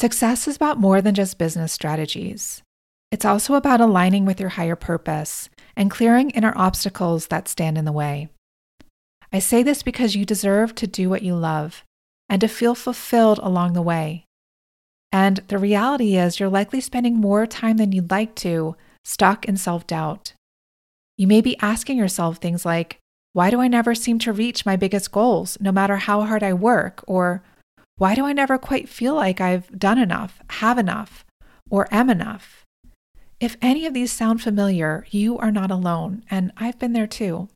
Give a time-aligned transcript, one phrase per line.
[0.00, 2.62] Success is about more than just business strategies.
[3.10, 7.84] It's also about aligning with your higher purpose and clearing inner obstacles that stand in
[7.84, 8.30] the way.
[9.30, 11.84] I say this because you deserve to do what you love
[12.30, 14.24] and to feel fulfilled along the way.
[15.12, 19.58] And the reality is, you're likely spending more time than you'd like to stuck in
[19.58, 20.32] self doubt.
[21.18, 22.96] You may be asking yourself things like,
[23.34, 26.54] Why do I never seem to reach my biggest goals, no matter how hard I
[26.54, 27.04] work?
[27.06, 27.42] Or,
[28.00, 31.26] Why do I never quite feel like I've done enough, have enough,
[31.68, 32.64] or am enough?
[33.38, 37.50] If any of these sound familiar, you are not alone, and I've been there too.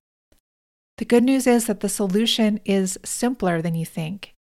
[0.98, 4.34] The good news is that the solution is simpler than you think.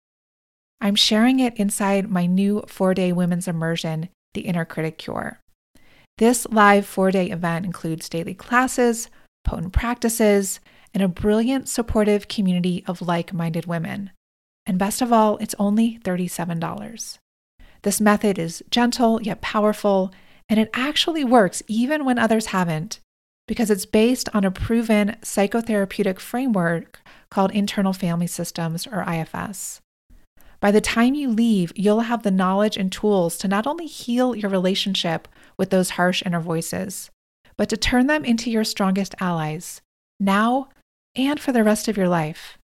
[0.82, 5.40] I'm sharing it inside my new four day women's immersion, The Inner Critic Cure.
[6.18, 9.10] This live four day event includes daily classes,
[9.46, 10.60] potent practices,
[10.94, 14.12] and a brilliant, supportive community of like minded women.
[14.66, 17.18] And best of all, it's only $37.
[17.82, 20.12] This method is gentle yet powerful,
[20.48, 23.00] and it actually works even when others haven't,
[23.48, 29.82] because it's based on a proven psychotherapeutic framework called internal family systems, or IFS.
[30.62, 34.34] By the time you leave, you'll have the knowledge and tools to not only heal
[34.34, 35.28] your relationship
[35.58, 37.12] with those harsh inner voices,
[37.58, 39.82] but to turn them into your strongest allies,
[40.22, 40.70] now
[41.16, 42.58] and for the rest of your life.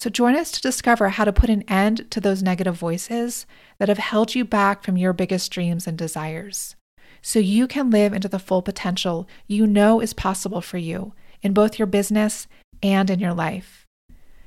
[0.00, 3.46] So join us to discover how to put an end to those negative voices
[3.78, 6.76] that have held you back from your biggest dreams and desires
[7.22, 11.52] so you can live into the full potential you know is possible for you in
[11.52, 12.46] both your business
[12.82, 13.86] and in your life.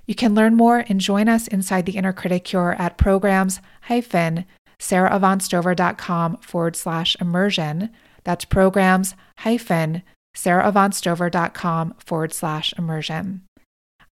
[0.06, 4.46] You can learn more and join us inside the Inner Critic Cure at programs hyphen
[4.80, 7.90] saraavantstover.com forward slash immersion.
[8.24, 10.02] That's programs hyphen
[10.36, 13.44] saraavantstover.com forward slash immersion.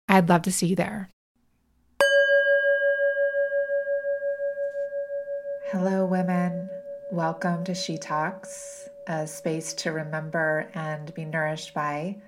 [0.08, 1.10] I'd love to see you there.
[5.76, 6.70] Hello, women.
[7.10, 12.18] Welcome to She Talks, a space to remember and be nourished by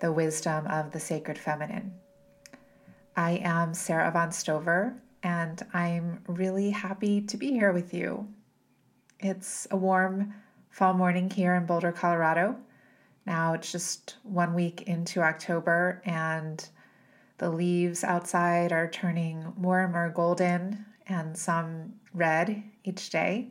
[0.00, 1.92] the wisdom of the sacred feminine.
[3.14, 8.26] I am Sara Avant Stover, and I'm really happy to be here with you.
[9.20, 10.32] It's a warm
[10.70, 12.56] fall morning here in Boulder, Colorado.
[13.26, 16.66] Now it's just one week into October, and
[17.36, 23.48] the leaves outside are turning more and more golden and some red each day.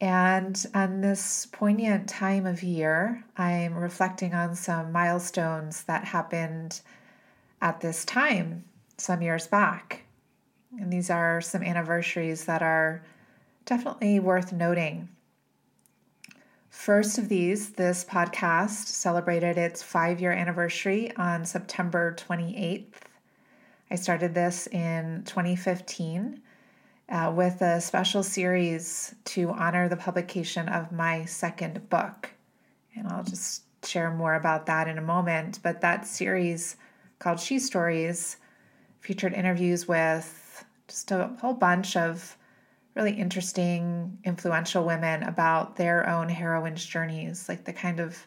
[0.00, 6.80] And on this poignant time of year, I'm reflecting on some milestones that happened
[7.60, 8.64] at this time
[8.96, 10.04] some years back.
[10.78, 13.02] And these are some anniversaries that are
[13.64, 15.08] definitely worth noting.
[16.70, 22.84] First of these, this podcast celebrated its five year anniversary on September 28th.
[23.90, 26.40] I started this in 2015
[27.08, 32.30] uh, with a special series to honor the publication of my second book.
[32.94, 35.60] And I'll just share more about that in a moment.
[35.62, 36.76] But that series
[37.18, 38.36] called She Stories
[39.00, 42.36] featured interviews with just a whole bunch of
[42.94, 48.26] really interesting, influential women about their own heroines' journeys, like the kind of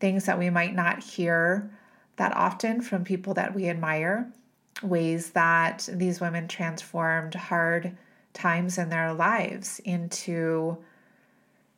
[0.00, 1.70] things that we might not hear
[2.16, 4.30] that often from people that we admire,
[4.82, 7.96] ways that these women transformed hard
[8.32, 10.78] times in their lives into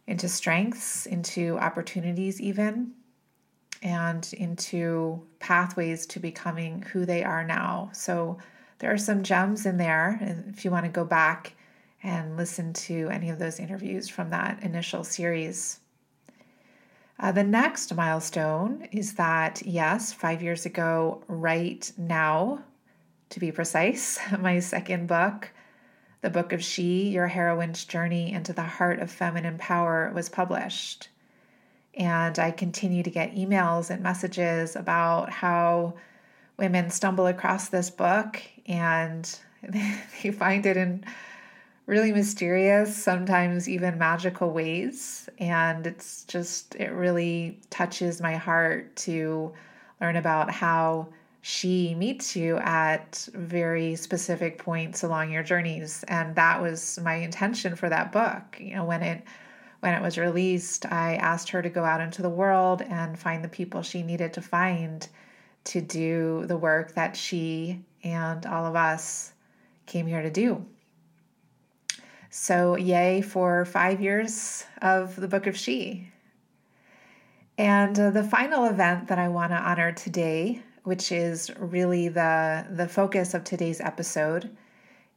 [0.06, 2.92] into strengths, into opportunities even
[3.82, 7.90] and into pathways to becoming who they are now.
[7.92, 8.38] So
[8.78, 10.18] there are some gems in there
[10.48, 11.54] if you want to go back
[12.02, 15.80] and listen to any of those interviews from that initial series.
[17.18, 22.64] Uh, the next milestone is that, yes, five years ago, right now,
[23.30, 25.50] to be precise, my second book,
[26.22, 31.08] the book of She, Your Heroine's Journey into the Heart of Feminine Power, was published.
[31.94, 35.94] And I continue to get emails and messages about how
[36.56, 39.38] women stumble across this book and
[39.68, 41.04] they find it in
[41.86, 45.28] really mysterious, sometimes even magical ways.
[45.38, 49.52] And it's just, it really touches my heart to
[50.00, 51.08] learn about how
[51.42, 56.04] she meets you at very specific points along your journeys.
[56.06, 58.56] And that was my intention for that book.
[58.60, 59.24] You know when it
[59.80, 63.42] when it was released i asked her to go out into the world and find
[63.42, 65.08] the people she needed to find
[65.64, 69.32] to do the work that she and all of us
[69.86, 70.64] came here to do.
[72.30, 76.08] So yay for five years of the book of she.
[77.58, 82.66] And uh, the final event that i want to honor today which is really the
[82.70, 84.50] the focus of today's episode,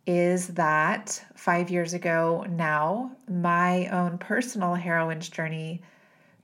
[0.06, 5.82] is that five years ago now, my own personal heroine's journey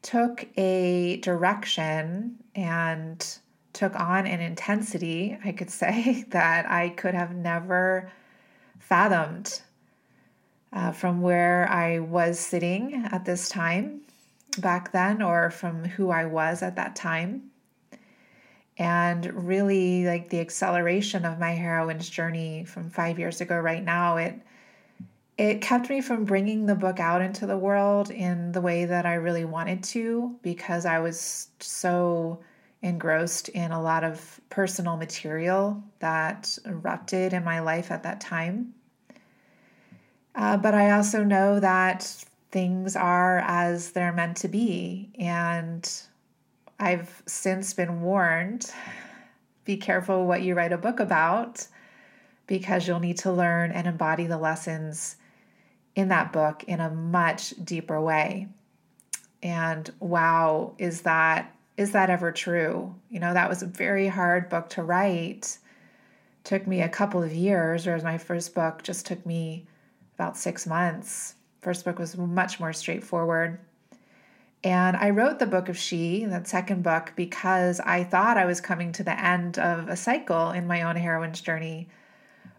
[0.02, 3.38] took a direction and
[3.74, 8.12] took on an intensity, I could say, that I could have never
[8.80, 9.62] fathomed
[10.74, 14.02] uh, from where I was sitting at this time
[14.58, 17.51] back then or from who I was at that time.
[18.82, 24.18] And really, like the acceleration of my heroine's journey from five years ago, right now,
[24.18, 24.34] it
[25.38, 29.06] it kept me from bringing the book out into the world in the way that
[29.06, 32.40] I really wanted to because I was so
[32.82, 38.74] engrossed in a lot of personal material that erupted in my life at that time.
[40.34, 42.02] Uh, but I also know that
[42.50, 45.12] things are as they're meant to be.
[45.20, 45.88] And
[46.82, 48.72] I've since been warned
[49.64, 51.68] be careful what you write a book about
[52.48, 55.16] because you'll need to learn and embody the lessons
[55.96, 58.48] in that book in a much deeper way.
[59.44, 62.96] And wow, is that is that ever true?
[63.10, 65.58] You know, that was a very hard book to write.
[66.44, 69.68] Took me a couple of years, whereas my first book just took me
[70.16, 71.36] about six months.
[71.62, 73.60] First book was much more straightforward.
[74.64, 78.62] And I wrote the book of She, that second book, because I thought I was
[78.62, 81.90] coming to the end of a cycle in my own heroine's journey.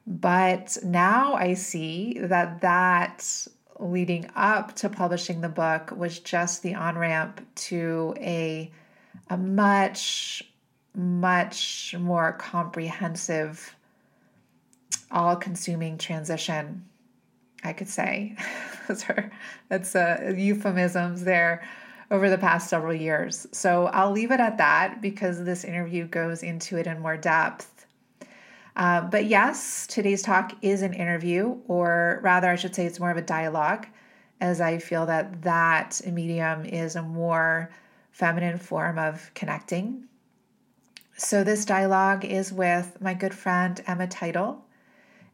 [0.04, 3.46] But now I see that that
[3.78, 8.72] leading up to publishing the book was just the on ramp to a,
[9.30, 10.42] a much,
[10.96, 13.76] much more comprehensive,
[15.10, 16.84] all consuming transition
[17.64, 18.36] I could say.
[18.88, 19.30] Those are
[19.68, 21.62] that's uh, euphemisms there
[22.12, 23.46] over the past several years.
[23.52, 27.86] So I'll leave it at that because this interview goes into it in more depth.
[28.76, 33.10] Uh, but yes, today's talk is an interview, or rather, I should say it's more
[33.10, 33.86] of a dialogue,
[34.42, 37.70] as I feel that that medium is a more
[38.10, 40.04] feminine form of connecting.
[41.16, 44.58] So, this dialogue is with my good friend Emma Teitel.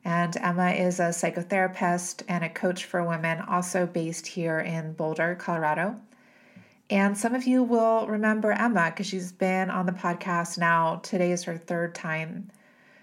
[0.05, 5.35] And Emma is a psychotherapist and a coach for women, also based here in Boulder,
[5.35, 6.01] Colorado.
[6.91, 11.01] And some of you will remember Emma because she's been on the podcast now.
[11.03, 12.51] Today is her third time.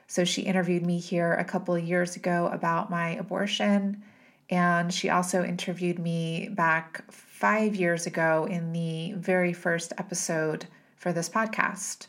[0.08, 4.04] So she interviewed me here a couple of years ago about my abortion.
[4.50, 10.66] And she also interviewed me back five years ago in the very first episode
[10.96, 12.08] for this podcast.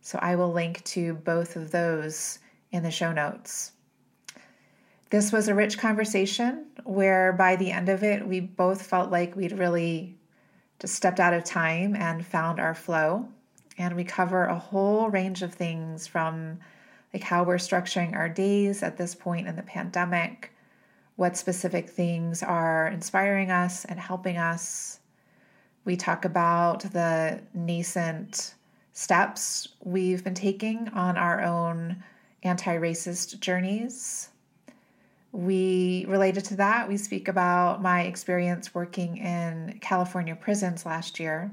[0.00, 2.40] So I will link to both of those
[2.72, 3.72] in the show notes.
[5.10, 9.36] This was a rich conversation where by the end of it, we both felt like
[9.36, 10.16] we'd really
[10.82, 13.28] just stepped out of time and found our flow.
[13.78, 16.58] And we cover a whole range of things from
[17.14, 20.50] like how we're structuring our days at this point in the pandemic,
[21.14, 24.98] what specific things are inspiring us and helping us.
[25.84, 28.54] We talk about the nascent
[28.92, 32.02] steps we've been taking on our own
[32.42, 34.30] anti racist journeys.
[35.32, 41.50] We related to that, we speak about my experience working in California prisons last year.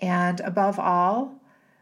[0.00, 1.40] And above all,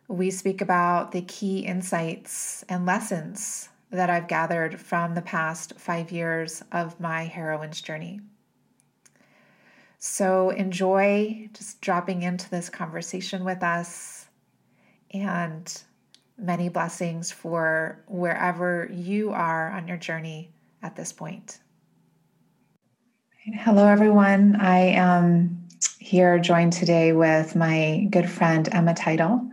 [0.08, 6.12] we speak about the key insights and lessons that I've gathered from the past five
[6.12, 8.20] years of my heroine's journey.
[9.98, 14.26] So enjoy just dropping into this conversation with us
[15.12, 15.82] and
[16.36, 20.53] many blessings for wherever you are on your journey
[20.84, 21.58] at this point.
[23.54, 24.56] Hello, everyone.
[24.56, 25.66] I am
[25.98, 29.50] here joined today with my good friend Emma Teitel.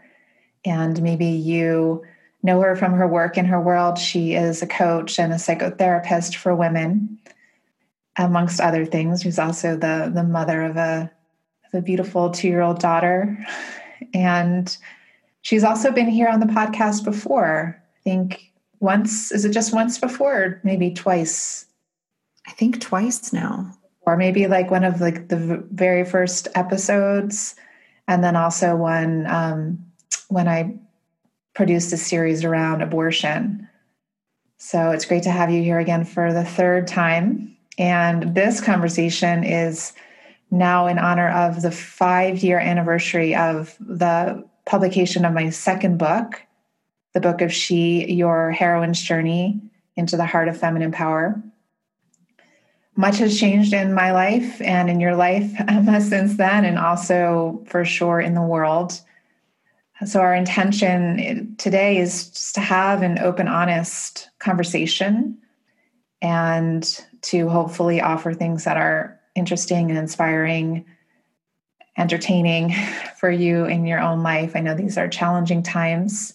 [0.66, 2.04] And maybe you
[2.44, 3.98] know her from her work in her world.
[3.98, 7.18] She is a coach and a psychotherapist for women,
[8.18, 9.22] amongst other things.
[9.22, 11.10] She's also the, the mother of a,
[11.66, 13.38] of a beautiful two year old daughter.
[14.14, 14.76] And
[15.44, 17.82] she's also been here on the podcast before.
[17.96, 18.51] I think
[18.82, 21.66] once is it just once before or maybe twice?
[22.48, 23.78] I think twice now.
[24.02, 27.56] Or maybe like one of like the very first episodes
[28.08, 29.86] and then also one um,
[30.28, 30.74] when i
[31.54, 33.68] produced a series around abortion.
[34.58, 37.56] So it's great to have you here again for the third time.
[37.78, 39.94] And this conversation is
[40.50, 46.42] now in honor of the five year anniversary of the publication of my second book
[47.14, 49.60] the book of She, Your Heroine's Journey
[49.96, 51.42] into the Heart of Feminine Power.
[52.96, 57.64] Much has changed in my life and in your life, Emma, since then, and also
[57.68, 59.00] for sure in the world.
[60.06, 65.38] So, our intention eh, today is just to have an open, honest conversation
[66.22, 70.86] and to hopefully offer things that are interesting and inspiring,
[71.98, 72.74] entertaining
[73.20, 74.56] for you in your own life.
[74.56, 76.34] I know these are challenging times.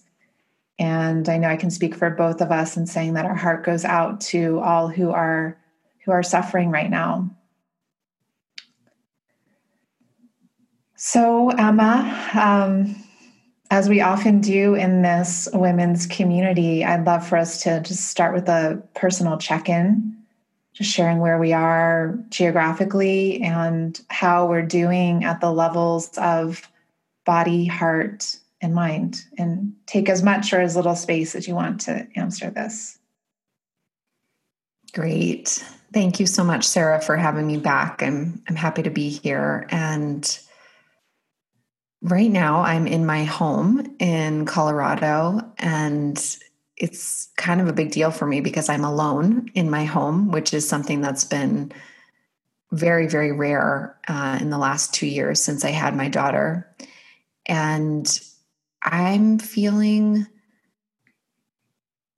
[0.78, 3.64] And I know I can speak for both of us in saying that our heart
[3.64, 5.56] goes out to all who are
[6.04, 7.30] who are suffering right now.
[10.95, 12.97] So, Emma, um,
[13.71, 18.35] as we often do in this women's community, I'd love for us to just start
[18.35, 20.16] with a personal check in,
[20.73, 26.62] just sharing where we are geographically and how we're doing at the levels of
[27.25, 29.22] body, heart, and mind.
[29.38, 32.98] And take as much or as little space as you want to answer this.
[34.92, 35.64] Great.
[35.92, 38.02] Thank you so much, Sarah, for having me back.
[38.02, 39.66] I'm, I'm happy to be here.
[39.70, 40.38] And
[42.02, 46.16] Right now, I'm in my home in Colorado, and
[46.76, 50.52] it's kind of a big deal for me because I'm alone in my home, which
[50.52, 51.72] is something that's been
[52.70, 56.72] very, very rare uh, in the last two years since I had my daughter.
[57.46, 58.06] And
[58.87, 60.26] I'm feeling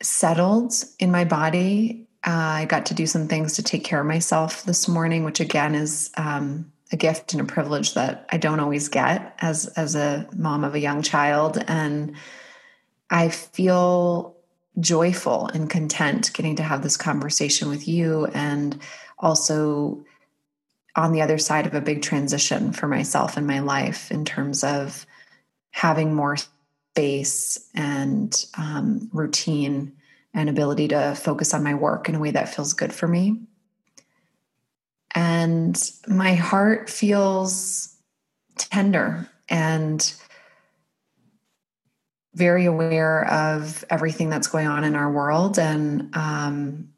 [0.03, 2.07] settled in my body.
[2.25, 5.41] Uh, I got to do some things to take care of myself this morning, which
[5.41, 9.95] again is um, a gift and a privilege that I don't always get as as
[9.95, 12.17] a mom of a young child and
[13.11, 14.37] I feel
[14.81, 18.81] joyful and content getting to have this conversation with you and
[19.19, 20.05] also
[20.95, 24.65] on the other side of a big transition for myself and my life in terms
[24.65, 25.07] of
[25.71, 26.37] having more
[26.99, 29.93] space and um, routine
[30.35, 33.41] and ability to focus on my work in a way that feels good for me
[35.15, 37.97] and my heart feels
[38.57, 40.13] tender and
[42.35, 46.89] very aware of everything that's going on in our world and um,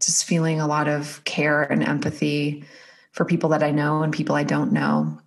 [0.00, 2.64] just feeling a lot of care and empathy
[3.12, 5.20] for people that I know and people I don't know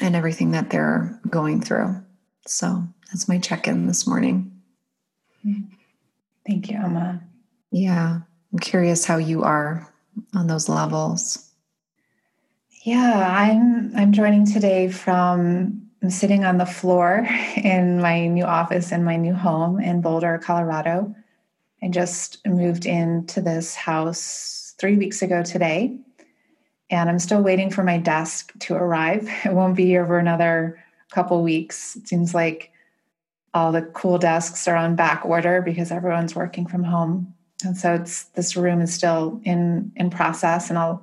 [0.00, 2.02] and everything that they're going through.
[2.46, 4.52] So that's my check in this morning.
[6.46, 7.22] Thank you, Emma.
[7.70, 8.20] Yeah.
[8.52, 9.92] I'm curious how you are
[10.34, 11.50] on those levels?
[12.82, 18.92] Yeah, I'm I'm joining today from I'm sitting on the floor in my new office
[18.92, 21.14] in my new home in Boulder, Colorado.
[21.82, 25.98] I just moved into this house 3 weeks ago today.
[26.88, 29.28] And I'm still waiting for my desk to arrive.
[29.44, 31.96] It won't be here for another couple weeks.
[31.96, 32.70] It seems like
[33.56, 37.32] all the cool desks are on back order because everyone's working from home.
[37.64, 41.02] And so it's this room is still in in process and i'll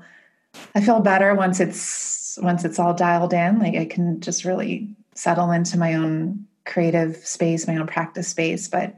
[0.76, 3.58] i feel better once it's once it's all dialed in.
[3.58, 8.68] Like i can just really settle into my own creative space my own practice space.
[8.68, 8.96] But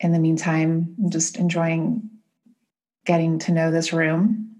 [0.00, 2.10] in the meantime i'm just enjoying
[3.06, 4.56] getting to know this room.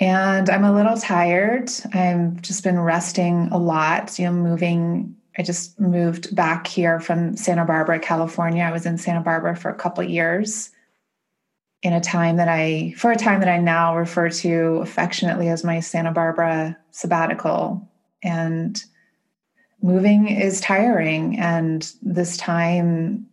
[0.00, 1.70] And i'm a little tired.
[1.92, 7.36] I've just been resting a lot you know moving I just moved back here from
[7.36, 8.62] Santa Barbara, California.
[8.62, 10.70] I was in Santa Barbara for a couple years
[11.82, 15.62] in a time that I, for a time that I now refer to affectionately as
[15.62, 17.86] my Santa Barbara sabbatical.
[18.22, 18.82] And
[19.82, 23.26] moving is tiring, and this time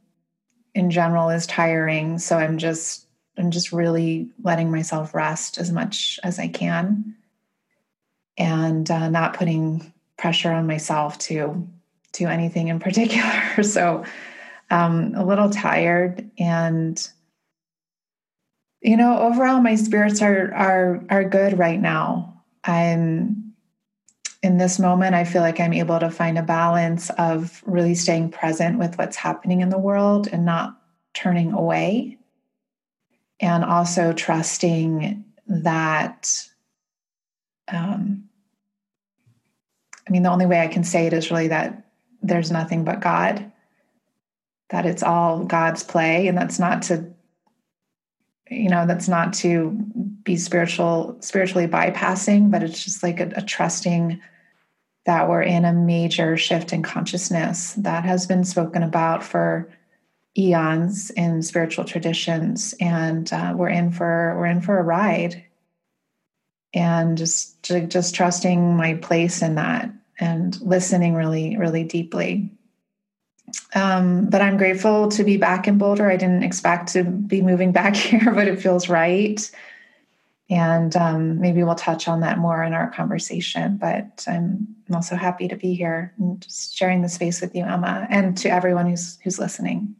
[0.76, 2.20] in general is tiring.
[2.20, 3.08] So I'm just,
[3.38, 7.16] I'm just really letting myself rest as much as I can
[8.38, 11.68] and uh, not putting pressure on myself to
[12.14, 13.64] do anything in particular.
[13.64, 14.04] so
[14.70, 17.08] um, a little tired and
[18.82, 23.54] you know overall my spirits are are are good right now i'm
[24.42, 28.30] in this moment i feel like i'm able to find a balance of really staying
[28.30, 30.78] present with what's happening in the world and not
[31.14, 32.18] turning away
[33.40, 36.46] and also trusting that
[37.70, 38.24] um,
[40.08, 41.83] i mean the only way i can say it is really that
[42.24, 43.52] there's nothing but God,
[44.70, 46.28] that it's all God's play.
[46.28, 47.14] And that's not to,
[48.50, 49.72] you know, that's not to
[50.24, 54.22] be spiritual, spiritually bypassing, but it's just like a, a trusting
[55.06, 59.70] that we're in a major shift in consciousness that has been spoken about for
[60.38, 65.44] eons in spiritual traditions and uh, we're in for we're in for a ride
[66.74, 69.92] and just just trusting my place in that
[70.24, 72.50] and listening really, really deeply.
[73.76, 76.10] Um, but I'm grateful to be back in Boulder.
[76.10, 79.52] I didn't expect to be moving back here, but it feels right.
[80.50, 83.78] And um, maybe we'll touch on that more in our conversation.
[83.78, 88.08] But I'm also happy to be here and just sharing the space with you, Emma,
[88.10, 89.96] and to everyone who's who's listening.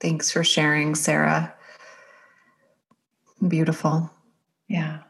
[0.00, 1.54] Thanks for sharing, Sarah.
[3.46, 4.10] Beautiful.
[4.68, 5.05] Yeah.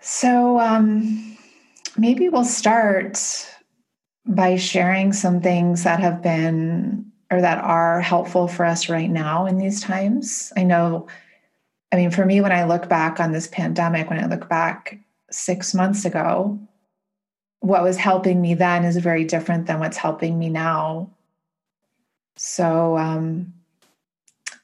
[0.00, 1.36] So um,
[1.96, 3.18] maybe we'll start
[4.26, 9.46] by sharing some things that have been or that are helpful for us right now
[9.46, 10.52] in these times.
[10.56, 11.08] I know,
[11.92, 14.98] I mean, for me, when I look back on this pandemic, when I look back
[15.30, 16.58] six months ago,
[17.60, 21.10] what was helping me then is very different than what's helping me now.
[22.36, 23.52] So, um,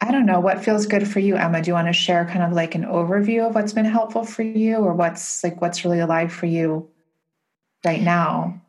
[0.05, 1.63] I don't know what feels good for you, Emma.
[1.63, 4.43] Do you want to share kind of like an overview of what's been helpful for
[4.43, 6.91] you or what's like what's really alive for you
[7.87, 8.61] right now?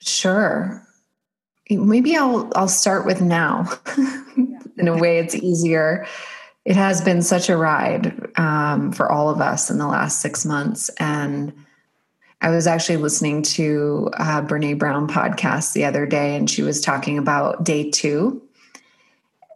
[0.00, 0.82] Sure.
[1.68, 3.66] Maybe I'll I'll start with now.
[4.78, 6.06] in a way it's easier.
[6.64, 10.46] It has been such a ride um, for all of us in the last six
[10.46, 11.52] months and
[12.42, 16.80] I was actually listening to a Brene Brown podcast the other day, and she was
[16.80, 18.40] talking about day two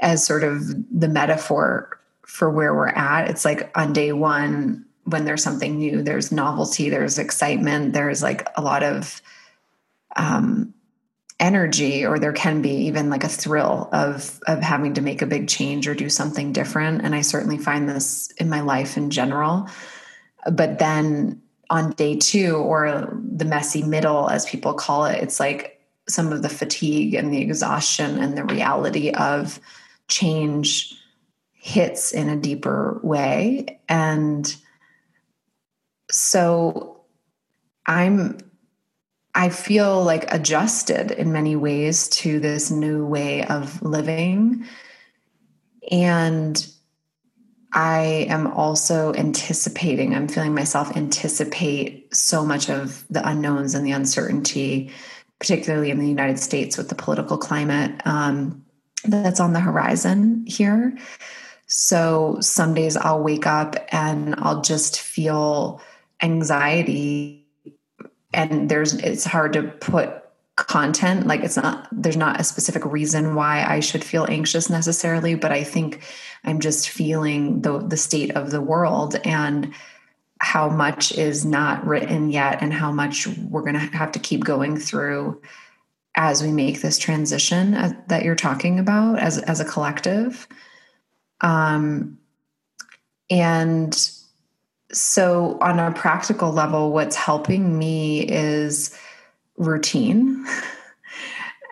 [0.05, 3.29] as sort of the metaphor for where we're at.
[3.29, 8.47] It's like on day one, when there's something new, there's novelty, there's excitement, there's like
[8.57, 9.21] a lot of
[10.17, 10.73] um,
[11.41, 15.27] energy, or there can be even like a thrill of of having to make a
[15.27, 17.03] big change or do something different.
[17.03, 19.69] And I certainly find this in my life in general.
[20.53, 25.81] But then on day two, or the messy middle, as people call it, it's like
[26.09, 29.59] some of the fatigue and the exhaustion and the reality of
[30.09, 30.95] change
[31.53, 33.81] hits in a deeper way.
[33.89, 34.55] And
[36.11, 37.05] so
[37.87, 38.39] I'm
[39.35, 44.65] I feel like adjusted in many ways to this new way of living.
[45.91, 46.65] And
[47.73, 53.91] I am also anticipating, I'm feeling myself anticipate so much of the unknowns and the
[53.91, 54.93] uncertainty,
[55.41, 58.01] particularly in the United States with the political climate.
[58.05, 58.64] Um,
[59.05, 60.97] that's on the horizon here.
[61.67, 65.81] So some days I'll wake up and I'll just feel
[66.23, 67.47] anxiety
[68.33, 70.23] and there's it's hard to put
[70.57, 75.35] content like it's not there's not a specific reason why I should feel anxious necessarily
[75.35, 76.05] but I think
[76.45, 79.75] I'm just feeling the the state of the world and
[80.41, 84.45] how much is not written yet and how much we're going to have to keep
[84.45, 85.41] going through
[86.17, 90.47] as we make this transition uh, that you're talking about as as a collective.
[91.41, 92.19] Um
[93.31, 94.11] and
[94.93, 98.97] so on a practical level what's helping me is
[99.57, 100.47] routine.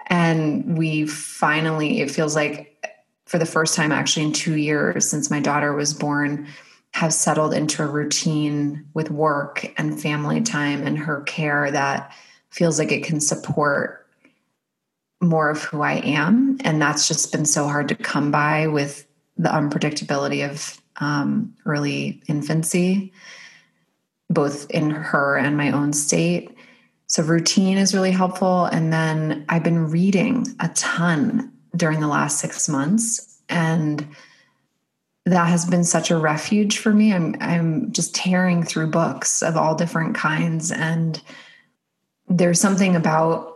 [0.08, 2.86] And we finally it feels like
[3.24, 6.46] for the first time actually in 2 years since my daughter was born
[6.94, 12.14] have settled into a routine with work and family time and her care that
[12.50, 14.01] feels like it can support
[15.22, 16.58] more of who I am.
[16.64, 19.06] And that's just been so hard to come by with
[19.36, 23.12] the unpredictability of um, early infancy,
[24.28, 26.56] both in her and my own state.
[27.06, 28.66] So, routine is really helpful.
[28.66, 33.40] And then I've been reading a ton during the last six months.
[33.48, 34.06] And
[35.24, 37.12] that has been such a refuge for me.
[37.12, 41.22] I'm I'm just tearing through books of all different kinds and
[42.28, 43.51] there's something about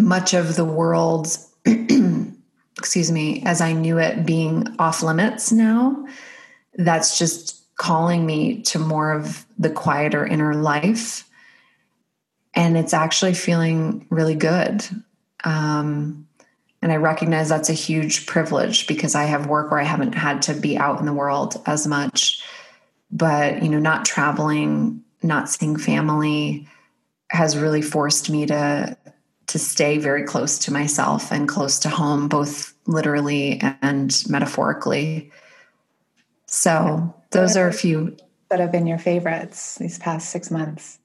[0.00, 1.28] much of the world,
[2.78, 6.06] excuse me, as I knew it being off limits now,
[6.74, 11.28] that's just calling me to more of the quieter inner life.
[12.54, 14.84] And it's actually feeling really good.
[15.44, 16.26] Um,
[16.82, 20.42] and I recognize that's a huge privilege because I have work where I haven't had
[20.42, 22.42] to be out in the world as much.
[23.10, 26.66] But, you know, not traveling, not seeing family
[27.30, 28.96] has really forced me to
[29.50, 35.32] to stay very close to myself and close to home, both literally and metaphorically.
[36.46, 38.16] So, those are a few
[38.48, 40.98] that have been your favorites these past six months.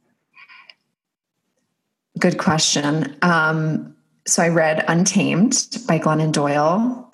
[2.19, 3.15] Good question.
[3.21, 3.95] Um,
[4.27, 7.12] so, I read Untamed by Glennon Doyle.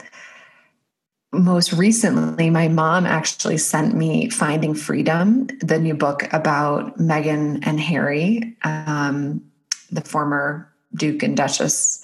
[1.32, 7.80] Most recently, my mom actually sent me Finding Freedom, the new book about Meghan and
[7.80, 9.42] Harry, um,
[9.92, 12.04] the former Duke and Duchess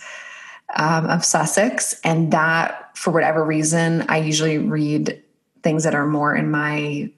[0.75, 1.99] um, of Sussex.
[2.03, 5.21] And that, for whatever reason, I usually read
[5.63, 7.11] things that are more in my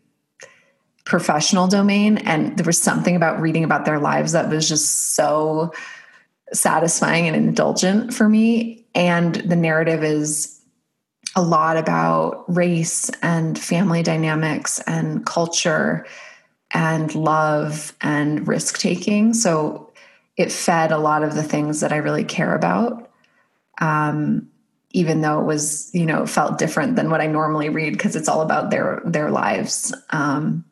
[1.06, 2.20] professional domain.
[2.20, 5.74] And there was something about reading about their lives that was just so
[6.54, 8.86] satisfying and indulgent for me.
[8.96, 10.62] And the narrative is
[11.36, 16.06] a lot about race and family dynamics and culture
[16.72, 19.34] and love and risk taking.
[19.34, 19.89] So
[20.40, 23.12] it fed a lot of the things that I really care about.
[23.82, 24.50] Um,
[24.92, 28.30] even though it was, you know, felt different than what I normally read because it's
[28.30, 29.94] all about their their lives.
[30.10, 30.66] Um,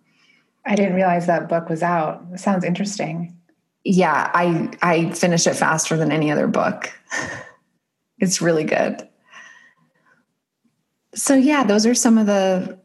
[0.66, 2.26] I didn't realize that book was out.
[2.34, 3.38] It sounds interesting.
[3.84, 6.92] Yeah, I I finish it faster than any other book.
[8.20, 9.08] it's really good.
[11.14, 12.80] So yeah, those are some of the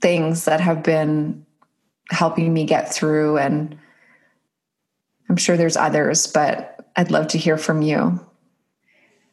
[0.00, 1.46] things that have been
[2.10, 3.78] helping me get through and
[5.28, 8.24] I'm sure there's others, but I'd love to hear from you.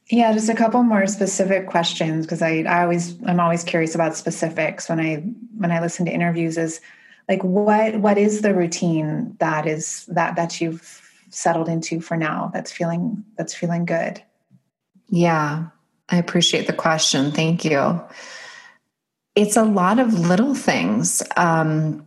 [0.10, 4.18] Yeah, just a couple more specific questions because I, I always I'm always curious about
[4.18, 5.18] specifics when I
[5.58, 6.82] when I listen to interviews is
[7.30, 12.52] like what what is the routine that is that that you've settled into for now
[12.54, 14.22] that's feeling that's feeling good?
[15.08, 15.68] Yeah,
[16.10, 17.32] I appreciate the question.
[17.32, 18.02] Thank you.
[19.36, 21.24] It's a lot of little things.
[21.38, 22.06] Um,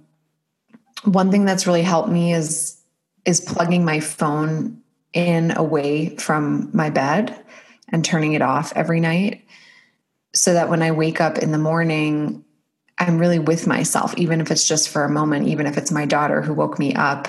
[1.04, 2.78] one thing that's really helped me is
[3.24, 4.82] is plugging my phone
[5.12, 7.38] in away from my bed
[7.88, 9.44] and turning it off every night
[10.34, 12.44] so that when I wake up in the morning,
[12.98, 16.04] I'm really with myself, even if it's just for a moment, even if it's my
[16.04, 17.28] daughter who woke me up.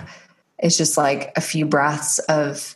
[0.58, 2.76] It's just like a few breaths of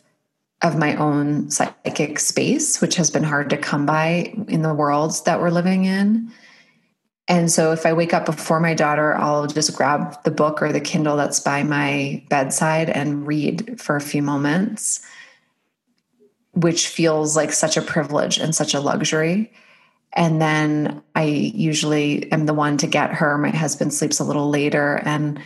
[0.62, 5.14] of my own psychic space, which has been hard to come by in the world
[5.24, 6.30] that we're living in.
[7.30, 10.72] And so if I wake up before my daughter, I'll just grab the book or
[10.72, 15.00] the Kindle that's by my bedside and read for a few moments
[16.52, 19.52] which feels like such a privilege and such a luxury.
[20.12, 23.38] And then I usually am the one to get her.
[23.38, 25.00] My husband sleeps a little later.
[25.04, 25.40] And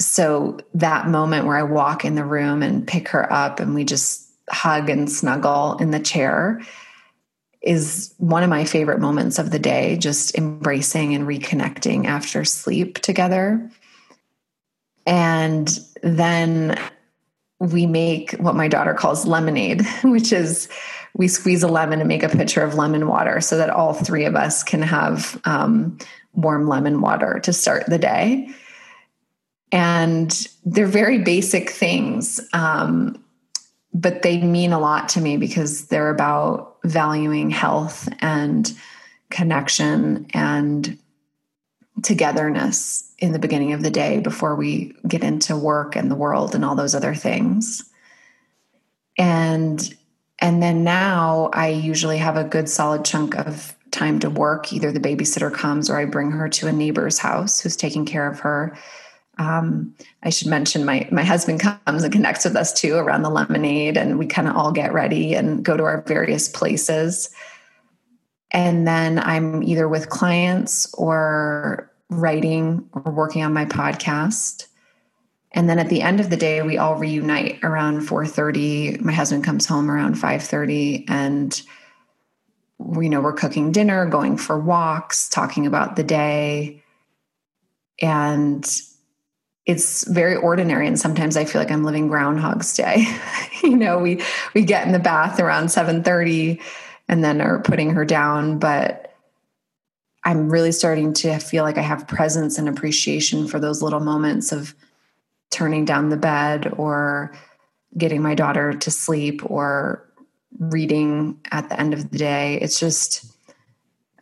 [0.00, 3.84] so that moment where I walk in the room and pick her up and we
[3.84, 6.60] just hug and snuggle in the chair
[7.60, 12.98] is one of my favorite moments of the day, just embracing and reconnecting after sleep
[12.98, 13.70] together.
[15.06, 15.68] And
[16.02, 16.78] then
[17.60, 20.68] we make what my daughter calls lemonade, which is
[21.14, 24.24] we squeeze a lemon and make a pitcher of lemon water so that all three
[24.24, 25.98] of us can have um,
[26.34, 28.48] warm lemon water to start the day.
[29.72, 30.30] And
[30.64, 33.22] they're very basic things, um,
[33.92, 38.72] but they mean a lot to me because they're about valuing health and
[39.30, 40.98] connection and
[42.02, 46.54] togetherness in the beginning of the day before we get into work and the world
[46.54, 47.82] and all those other things.
[49.16, 49.94] And
[50.40, 54.72] and then now I usually have a good solid chunk of time to work.
[54.72, 58.30] Either the babysitter comes or I bring her to a neighbor's house who's taking care
[58.30, 58.76] of her.
[59.38, 63.30] Um, I should mention my my husband comes and connects with us too around the
[63.30, 67.30] lemonade, and we kind of all get ready and go to our various places.
[68.50, 74.66] And then I'm either with clients or writing or working on my podcast.
[75.52, 79.00] And then at the end of the day, we all reunite around 4:30.
[79.00, 81.60] My husband comes home around 5:30 and
[82.80, 86.82] you know, we're cooking dinner, going for walks, talking about the day.
[88.00, 88.64] And
[89.68, 93.06] it's very ordinary and sometimes I feel like I'm living groundhog's day.
[93.62, 94.22] you know, we
[94.54, 96.60] we get in the bath around 7:30
[97.06, 99.14] and then are putting her down, but
[100.24, 104.52] I'm really starting to feel like I have presence and appreciation for those little moments
[104.52, 104.74] of
[105.50, 107.34] turning down the bed or
[107.96, 110.06] getting my daughter to sleep or
[110.58, 112.58] reading at the end of the day.
[112.60, 113.24] It's just,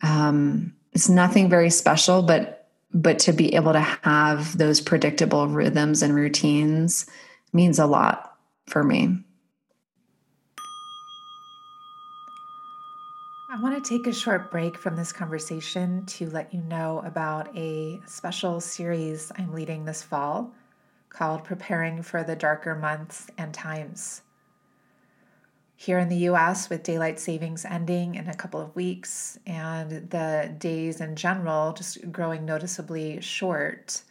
[0.02, 6.02] um, it's nothing very special, but but to be able to have those predictable rhythms
[6.02, 7.06] and routines
[7.52, 9.18] means a lot for me.
[13.48, 17.56] I want to take a short break from this conversation to let you know about
[17.56, 20.52] a special series I'm leading this fall
[21.08, 24.20] called Preparing for the Darker Months and Times.
[25.78, 30.54] Here in the US, with daylight savings ending in a couple of weeks and the
[30.58, 34.02] days in general just growing noticeably short,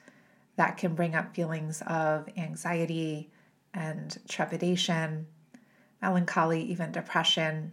[0.57, 3.29] that can bring up feelings of anxiety
[3.73, 5.25] and trepidation,
[6.01, 7.71] melancholy, even depression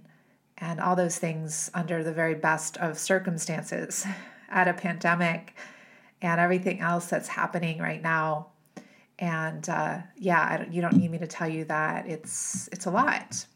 [0.58, 4.06] and all those things under the very best of circumstances
[4.48, 5.54] at a pandemic
[6.20, 8.48] and everything else that's happening right now.
[9.18, 13.46] And uh, yeah, you don't need me to tell you that it's it's a lot.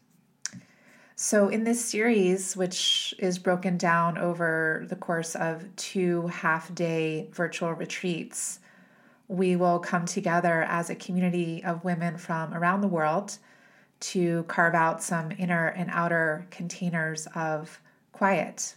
[1.19, 7.73] So in this series, which is broken down over the course of two half-day virtual
[7.73, 8.59] retreats,
[9.27, 13.39] we will come together as a community of women from around the world
[13.99, 18.75] to carve out some inner and outer containers of quiet.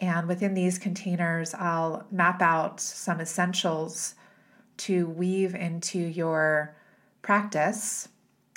[0.00, 4.16] And within these containers, I'll map out some essentials
[4.78, 6.74] to weave into your
[7.22, 8.08] practice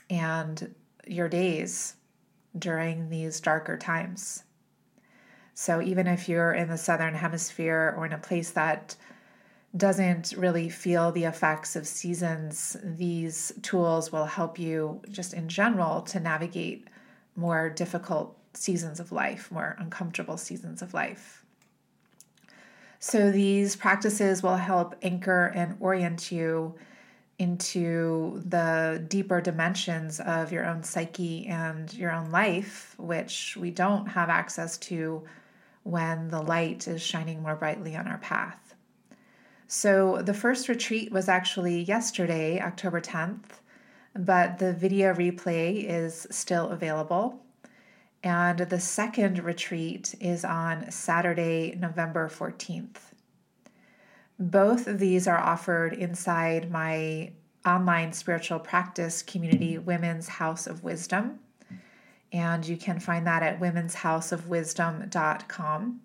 [0.09, 0.73] and
[1.05, 1.93] your days
[2.57, 4.43] during these darker times.
[5.53, 8.95] So, even if you're in the southern hemisphere or in a place that
[9.75, 16.01] doesn't really feel the effects of seasons, these tools will help you just in general
[16.01, 16.87] to navigate
[17.35, 21.45] more difficult seasons of life, more uncomfortable seasons of life.
[22.99, 26.75] So, these practices will help anchor and orient you
[27.41, 34.05] into the deeper dimensions of your own psyche and your own life, which we don't
[34.05, 35.23] have access to
[35.81, 38.75] when the light is shining more brightly on our path.
[39.67, 43.61] So, the first retreat was actually yesterday, October 10th,
[44.15, 47.41] but the video replay is still available.
[48.23, 53.10] And the second retreat is on Saturday, November 14th.
[54.41, 57.31] Both of these are offered inside my
[57.63, 61.37] online spiritual practice community, Women's House of Wisdom.
[62.33, 66.01] And you can find that at women'shouseofwisdom.com.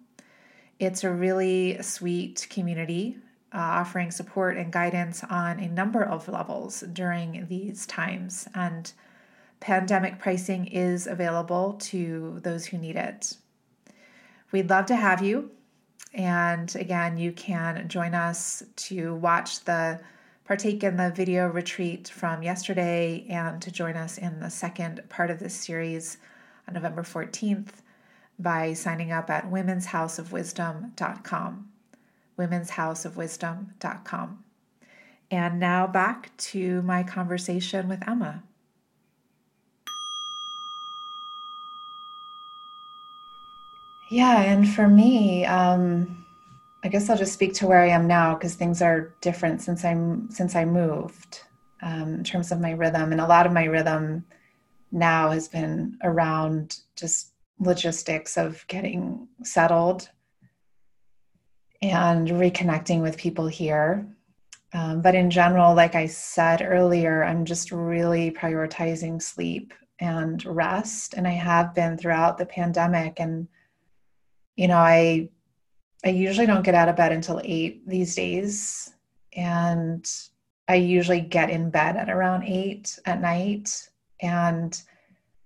[0.78, 3.16] It's a really sweet community
[3.54, 8.46] uh, offering support and guidance on a number of levels during these times.
[8.54, 8.92] And
[9.60, 13.34] pandemic pricing is available to those who need it.
[14.52, 15.52] We'd love to have you.
[16.14, 20.00] And again, you can join us to watch the
[20.44, 25.30] partake in the video retreat from yesterday and to join us in the second part
[25.30, 26.16] of this series
[26.66, 27.82] on November 14th
[28.38, 31.68] by signing up at women'shouseofwisdom.com.
[32.38, 34.44] Women'shouseofwisdom.com.
[35.30, 38.42] And now back to my conversation with Emma.
[44.08, 46.24] Yeah, and for me, um,
[46.84, 49.84] I guess I'll just speak to where I am now because things are different since
[49.84, 51.42] I'm since I moved
[51.82, 54.24] um, in terms of my rhythm, and a lot of my rhythm
[54.92, 60.08] now has been around just logistics of getting settled
[61.82, 64.06] and reconnecting with people here.
[64.72, 71.14] Um, but in general, like I said earlier, I'm just really prioritizing sleep and rest,
[71.14, 73.18] and I have been throughout the pandemic.
[73.18, 73.48] And
[74.56, 75.28] you know, I
[76.04, 78.92] I usually don't get out of bed until eight these days,
[79.34, 80.08] and
[80.68, 83.88] I usually get in bed at around eight at night.
[84.20, 84.80] And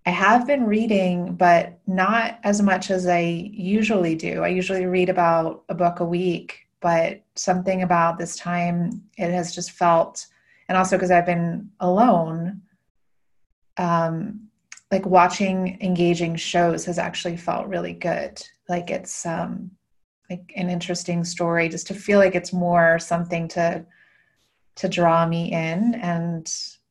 [0.07, 4.43] I have been reading, but not as much as I usually do.
[4.43, 9.55] I usually read about a book a week, but something about this time, it has
[9.55, 10.27] just felt,
[10.69, 12.63] and also because I've been alone,
[13.77, 14.50] um,
[14.91, 18.43] like watching engaging shows has actually felt really good.
[18.69, 19.71] Like it's um,
[20.29, 23.85] like an interesting story, just to feel like it's more something to
[24.77, 26.51] to draw me in and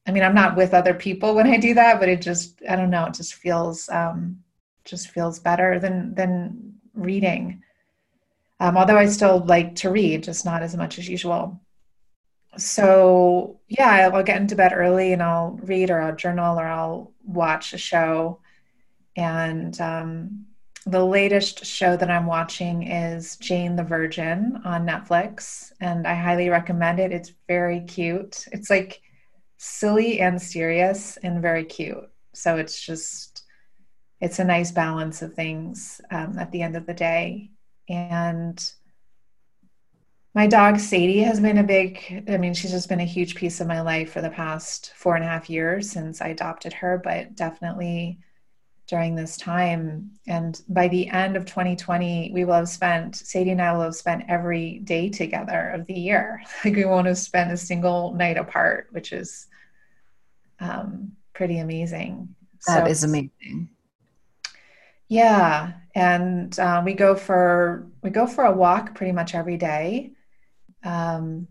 [0.09, 2.75] I mean, I'm not with other people when I do that, but it just, I
[2.75, 4.39] don't know, it just feels, um,
[4.83, 7.61] just feels better than, than reading.
[8.59, 11.61] Um, although I still like to read, just not as much as usual.
[12.57, 17.13] So yeah, I'll get into bed early and I'll read or I'll journal or I'll
[17.23, 18.41] watch a show.
[19.15, 20.45] And um,
[20.85, 26.49] the latest show that I'm watching is Jane the Virgin on Netflix, and I highly
[26.49, 27.11] recommend it.
[27.11, 28.45] It's very cute.
[28.51, 29.01] It's like
[29.57, 32.09] silly and serious and very cute.
[32.33, 33.43] So it's just,
[34.21, 37.51] it's a nice balance of things um, at the end of the day.
[37.89, 38.71] And
[40.39, 43.59] my dog Sadie has been a big, I mean, she's just been a huge piece
[43.59, 47.01] of my life for the past four and a half years since I adopted her,
[47.03, 48.19] but definitely
[48.87, 50.11] during this time.
[50.27, 53.95] And by the end of 2020, we will have spent, Sadie and I will have
[53.95, 56.41] spent every day together of the year.
[56.63, 59.45] Like we won't have spent a single night apart, which is
[60.61, 62.33] um, pretty amazing.
[62.65, 63.67] That so, is amazing.
[65.09, 70.13] Yeah, and uh, we go for we go for a walk pretty much every day.
[70.83, 71.47] Um,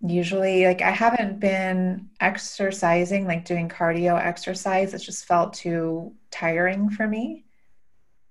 [0.00, 4.94] usually, like I haven't been exercising, like doing cardio exercise.
[4.94, 7.44] It's just felt too tiring for me,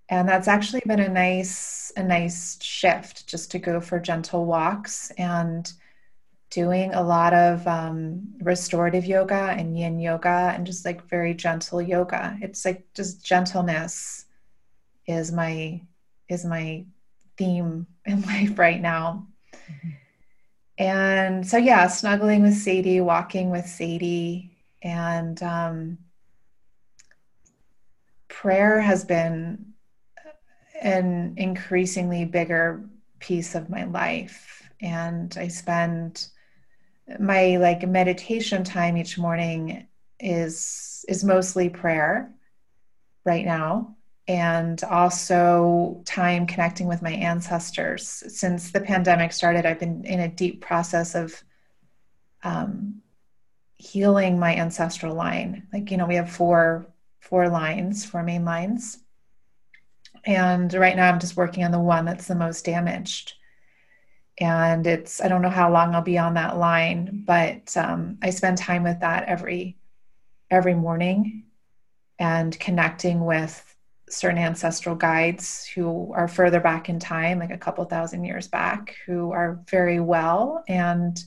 [0.10, 5.12] and that's actually been a nice a nice shift just to go for gentle walks
[5.18, 5.72] and
[6.52, 11.82] doing a lot of um, restorative yoga and yin yoga and just like very gentle
[11.82, 12.38] yoga.
[12.42, 14.26] It's like just gentleness
[15.08, 15.82] is my
[16.30, 16.86] is my
[17.38, 19.28] theme in life right now.
[19.54, 19.90] Mm-hmm.
[20.78, 25.98] And so yeah, snuggling with Sadie, walking with Sadie, and um,
[28.28, 29.74] prayer has been
[30.82, 32.84] an increasingly bigger
[33.20, 34.70] piece of my life.
[34.82, 36.28] And I spend
[37.20, 39.88] my like meditation time each morning
[40.20, 42.32] is is mostly prayer
[43.26, 43.96] right now
[44.32, 48.08] and also time connecting with my ancestors.
[48.30, 51.44] Since the pandemic started, I've been in a deep process of
[52.42, 53.02] um,
[53.76, 55.68] healing my ancestral line.
[55.74, 56.88] Like, you know, we have four
[57.20, 59.00] four lines, four main lines.
[60.26, 63.34] And right now I'm just working on the one that's the most damaged.
[64.40, 68.30] And it's, I don't know how long I'll be on that line, but um, I
[68.30, 69.78] spend time with that every
[70.50, 71.44] every morning
[72.18, 73.71] and connecting with
[74.12, 78.96] certain ancestral guides who are further back in time, like a couple thousand years back,
[79.06, 80.64] who are very well.
[80.68, 81.24] And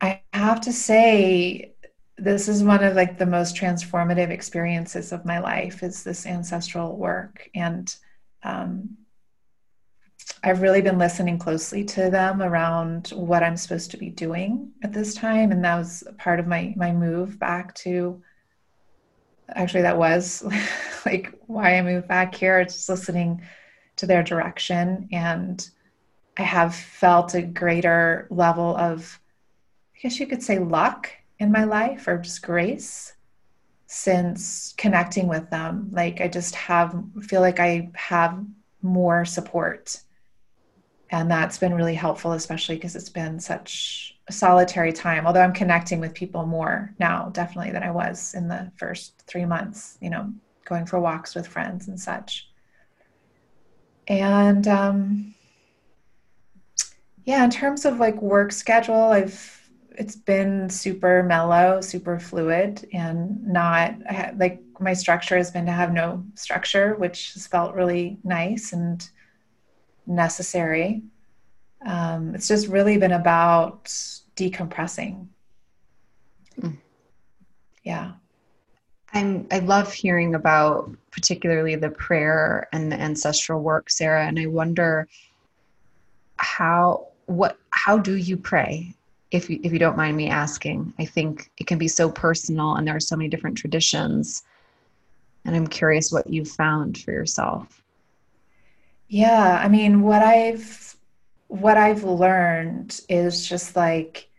[0.00, 1.72] I have to say,
[2.18, 6.96] this is one of like the most transformative experiences of my life is this ancestral
[6.96, 7.96] work and
[8.44, 8.96] um,
[10.44, 14.92] i've really been listening closely to them around what i'm supposed to be doing at
[14.92, 18.22] this time and that was part of my my move back to
[19.54, 20.44] actually that was
[21.06, 22.60] like why I moved back here.
[22.60, 23.42] It's Just listening
[23.96, 25.68] to their direction, and
[26.38, 29.20] I have felt a greater level of,
[29.96, 33.14] I guess you could say, luck in my life or just grace
[33.86, 35.90] since connecting with them.
[35.92, 38.42] Like I just have feel like I have
[38.80, 40.00] more support.
[41.12, 45.52] And that's been really helpful, especially because it's been such a solitary time, although I'm
[45.52, 50.08] connecting with people more now, definitely than I was in the first three months, you
[50.08, 50.32] know,
[50.64, 52.48] going for walks with friends and such.
[54.08, 55.34] And um,
[57.24, 59.58] yeah, in terms of like work schedule, I've
[59.98, 63.94] it's been super mellow, super fluid, and not
[64.36, 69.10] like my structure has been to have no structure, which has felt really nice and
[70.06, 71.02] necessary.
[71.84, 73.84] Um, it's just really been about
[74.36, 75.26] decompressing.
[76.60, 76.76] Mm.
[77.82, 78.12] Yeah.
[79.14, 84.26] I'm, I love hearing about particularly the prayer and the ancestral work, Sara.
[84.26, 85.06] And I wonder
[86.36, 88.94] how, what, how do you pray?
[89.30, 92.74] If you, if you don't mind me asking, I think it can be so personal
[92.74, 94.44] and there are so many different traditions.
[95.44, 97.81] And I'm curious what you've found for yourself.
[99.12, 99.60] Yeah.
[99.62, 100.96] I mean, what I've
[101.48, 104.30] what I've learned is just like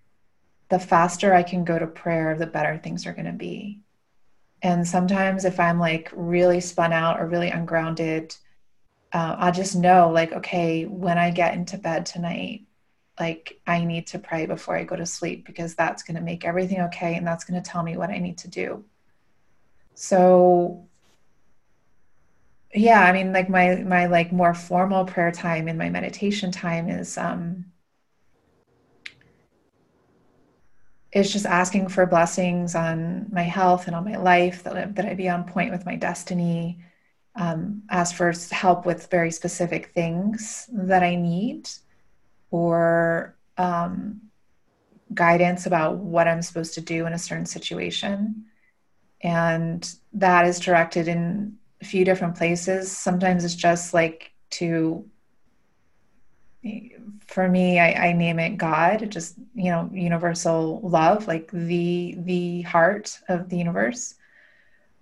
[0.70, 3.82] the faster I can go to prayer, the better things are going to be.
[4.64, 8.36] And sometimes if I'm like really spun out or really ungrounded,
[9.14, 12.62] uh, I'll just know like, okay, when I get into bed tonight,
[13.20, 16.46] like I need to pray before I go to sleep because that's going to make
[16.46, 18.84] everything okay and that's going to tell me what I need to do.
[19.94, 20.88] So
[22.74, 26.90] yeah i mean like my my like more formal prayer time and my meditation time
[26.90, 27.66] is um
[31.12, 35.06] is just asking for blessings on my health and on my life that, I, that
[35.06, 36.80] i be on point with my destiny
[37.36, 41.70] um, ask for help with very specific things that i need
[42.52, 44.22] or um,
[45.14, 48.46] guidance about what i'm supposed to do in a certain situation.
[49.22, 52.92] And that is directed in few different places.
[52.92, 55.06] Sometimes it's just like to,
[57.28, 62.62] for me, I, I name it God, just you know, universal love, like the the
[62.64, 64.16] heart of the universe.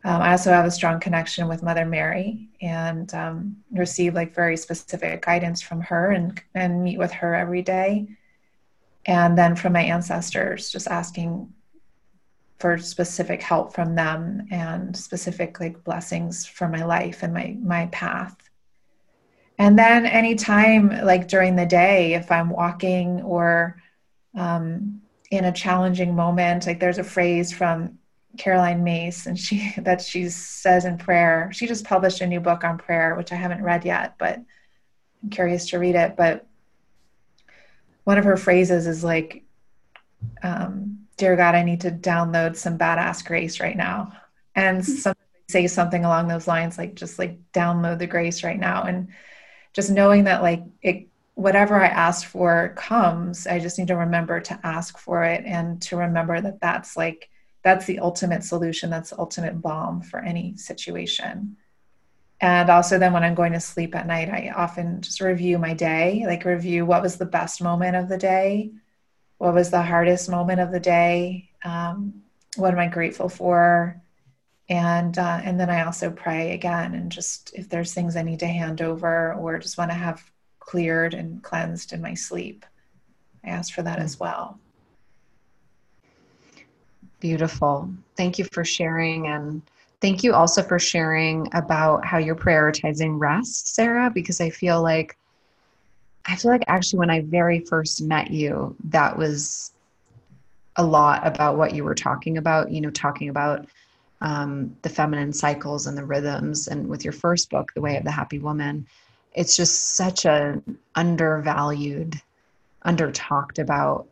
[0.04, 4.58] Um, I also have a strong connection with Mother Mary and um, receive like very
[4.58, 8.08] specific guidance from her and and meet with her every day.
[9.06, 11.54] And then from my ancestors, just asking
[12.62, 17.88] for specific help from them and specific like blessings for my life and my my
[17.88, 18.38] path.
[19.58, 23.82] And then anytime like during the day if i'm walking or
[24.38, 27.98] um, in a challenging moment like there's a phrase from
[28.38, 31.50] Caroline Myss and she that she says in prayer.
[31.52, 34.36] She just published a new book on prayer which i haven't read yet but
[35.24, 36.16] i'm curious to read it.
[36.16, 36.46] But
[38.04, 39.44] one of her phrases is like
[40.44, 44.12] um, dear God, I need to download some badass grace right now.
[44.56, 45.12] And hmm.
[45.50, 48.84] say something along those lines, like just like download the grace right now.
[48.86, 49.10] And
[49.72, 54.40] just knowing that like it, whatever I asked for comes, I just need to remember
[54.40, 57.30] to ask for it and to remember that that's like,
[57.64, 58.90] that's the ultimate solution.
[58.90, 61.56] That's the ultimate balm for any situation.
[62.40, 65.76] And also, then when I'm going to sleep at night, I often just review my
[65.76, 68.72] day, like review what was the best moment of the day,
[69.42, 72.14] what was the hardest moment of the day um,
[72.58, 74.00] what am i grateful for?
[74.70, 78.40] And uh, and then i also pray again and just if there's things i need
[78.40, 80.22] to hand over or just want to have
[80.60, 82.66] cleared and cleansed in my sleep
[83.44, 84.60] i ask for that as well.
[87.20, 87.90] Beautiful.
[88.16, 89.64] Thank you for sharing and
[90.02, 95.16] Thank you also for sharing about how you're prioritizing rest, Sara, because I feel like
[96.26, 99.72] I feel like actually when I very first met you, that was
[100.76, 103.68] a lot about what you were talking about, you know, talking about
[104.22, 106.68] um, the feminine cycles and the rhythms.
[106.68, 108.88] And with your first book, The Way of the Happy Woman,
[109.34, 112.22] it's just such an undervalued,
[112.84, 114.08] under talked about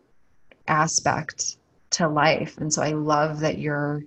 [0.68, 1.58] aspect
[1.92, 2.58] to life.
[2.58, 4.04] And so I love that you're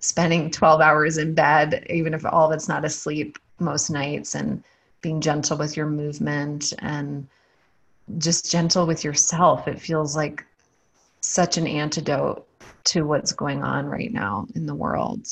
[0.00, 4.62] spending 12 hours in bed, even if all of it's not asleep most nights, and
[5.02, 7.28] being gentle with your movement and
[8.18, 9.68] just gentle with yourself.
[9.68, 10.44] It feels like
[11.20, 12.46] such an antidote
[12.84, 15.28] to what's going on right now in the world.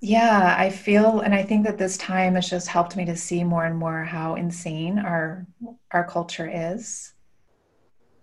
[0.00, 3.42] Yeah, I feel and I think that this time has just helped me to see
[3.42, 5.46] more and more how insane our
[5.90, 7.14] our culture is.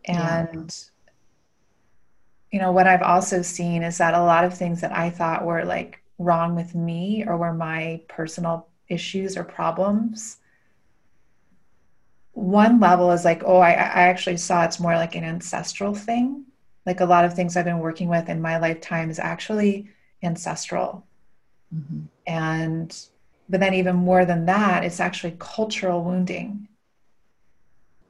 [0.06, 0.76] And
[2.52, 2.58] yeah.
[2.58, 5.46] you know, what I've also seen is that a lot of things that I thought
[5.46, 10.38] were like wrong with me or were my personal issues or problems
[12.34, 16.46] one level is like oh I, I actually saw it's more like an ancestral thing.
[16.86, 19.88] Like a lot of things i've been working with in my lifetime is actually
[20.22, 21.06] ancestral.
[21.74, 22.02] Mm-hmm.
[22.28, 22.96] and
[23.50, 26.68] but then even more than that it's actually cultural wounding.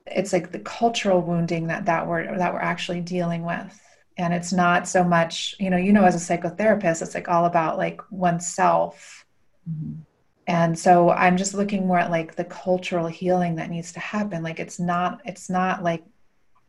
[0.05, 3.79] It's like the cultural wounding that that we're that we're actually dealing with.
[4.17, 7.45] And it's not so much you know you know as a psychotherapist it's like all
[7.45, 9.25] about like oneself.
[9.69, 10.01] Mm-hmm
[10.47, 14.43] and so i'm just looking more at like the cultural healing that needs to happen.
[14.43, 16.03] Like it's not it's not like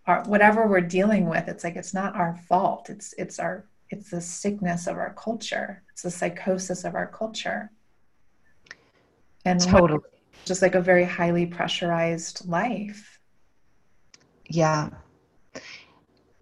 [0.06, 2.90] our, whatever we're dealing with it's like it's not our fault.
[2.90, 5.82] It's it's our it's the sickness of our culture.
[5.92, 7.70] It's the psychosis of our culture.
[9.44, 10.00] And totally.
[10.44, 13.18] just like a very highly pressurized life.
[14.46, 14.90] Yeah.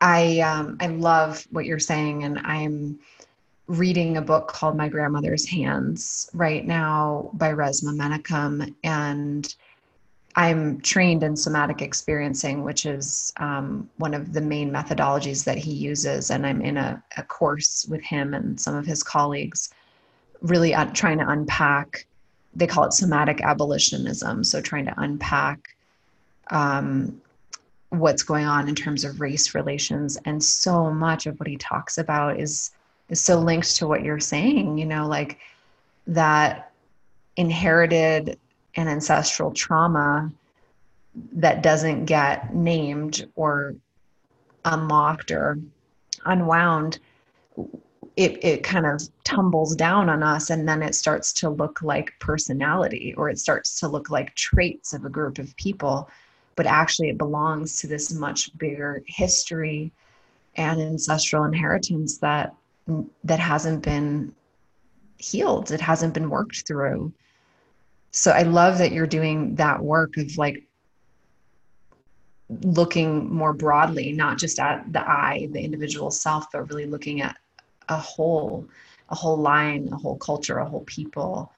[0.00, 2.98] I um i love what you're saying and i'm
[3.66, 8.74] reading a book called My Grandmother's Hands right now by Resmaa Menakem.
[8.82, 9.54] And
[10.34, 15.72] I'm trained in somatic experiencing, which is um, one of the main methodologies that he
[15.72, 16.30] uses.
[16.30, 19.72] And I'm in a, a course with him and some of his colleagues,
[20.40, 22.06] really un- trying to unpack,
[22.54, 24.44] they call it somatic abolitionism.
[24.44, 25.76] So trying to unpack
[26.50, 27.20] um,
[27.90, 30.18] what's going on in terms of race relations.
[30.24, 32.72] And so much of what he talks about is
[33.08, 35.38] is so linked to what you're saying, you know, like
[36.06, 36.72] that
[37.36, 38.38] inherited
[38.76, 40.32] and ancestral trauma
[41.32, 43.74] that doesn't get named or
[44.64, 45.58] unlocked or
[46.24, 46.98] unwound
[48.16, 52.12] it it kind of tumbles down on us and then it starts to look like
[52.20, 56.10] personality or it starts to look like traits of a group of people.
[56.54, 59.92] But actually it belongs to this much bigger history
[60.56, 62.54] and ancestral inheritance that
[63.24, 64.34] that hasn't been
[65.22, 67.12] healed it hasn't been worked through.
[68.10, 70.66] So i love that you're doing that work of like
[72.60, 77.38] looking more broadly not just at the i the individual self but really looking at
[77.88, 78.68] a whole
[79.08, 81.52] a whole line a whole culture a whole people.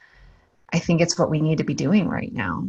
[0.72, 2.68] I think it's what we need to be doing right now.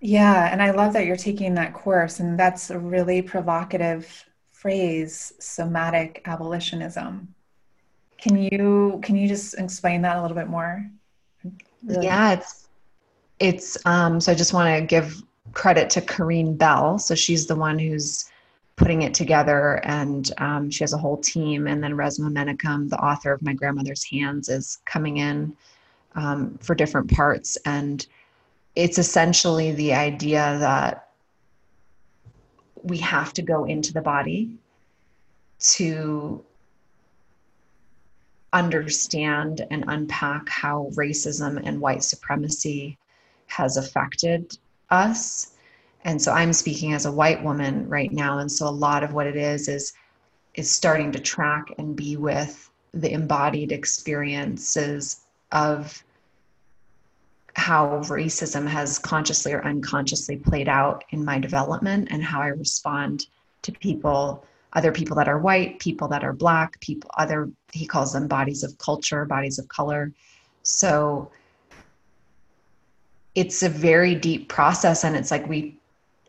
[0.00, 4.24] Yeah and i love that you're taking that course and that's a really provocative
[4.62, 7.34] phrase somatic abolitionism.
[8.16, 10.88] Can you can you just explain that a little bit more?
[11.84, 12.06] Really?
[12.06, 12.68] Yeah, it's
[13.40, 15.20] it's um so I just want to give
[15.52, 17.00] credit to Kareen Bell.
[17.00, 18.30] So she's the one who's
[18.76, 22.98] putting it together and um, she has a whole team and then Resmaa Menakem, the
[22.98, 25.54] author of My Grandmother's Hands, is coming in
[26.14, 28.06] um, for different parts and
[28.74, 31.11] it's essentially the idea that
[32.82, 34.50] we have to go into the body
[35.60, 36.44] to
[38.52, 42.98] understand and unpack how racism and white supremacy
[43.46, 44.58] has affected
[44.90, 45.52] us.
[46.04, 48.38] And so I'm speaking as a white woman right now.
[48.38, 49.92] And so a lot of what it is is
[50.54, 55.20] is starting to track and be with the embodied experiences
[55.50, 56.04] of
[57.54, 63.26] how racism has consciously or unconsciously played out in my development and how I respond
[63.62, 68.12] to people, other people that are white, people that are black, people other he calls
[68.12, 70.12] them bodies of culture, bodies of color.
[70.62, 71.30] So
[73.34, 75.78] it's a very deep process and it's like we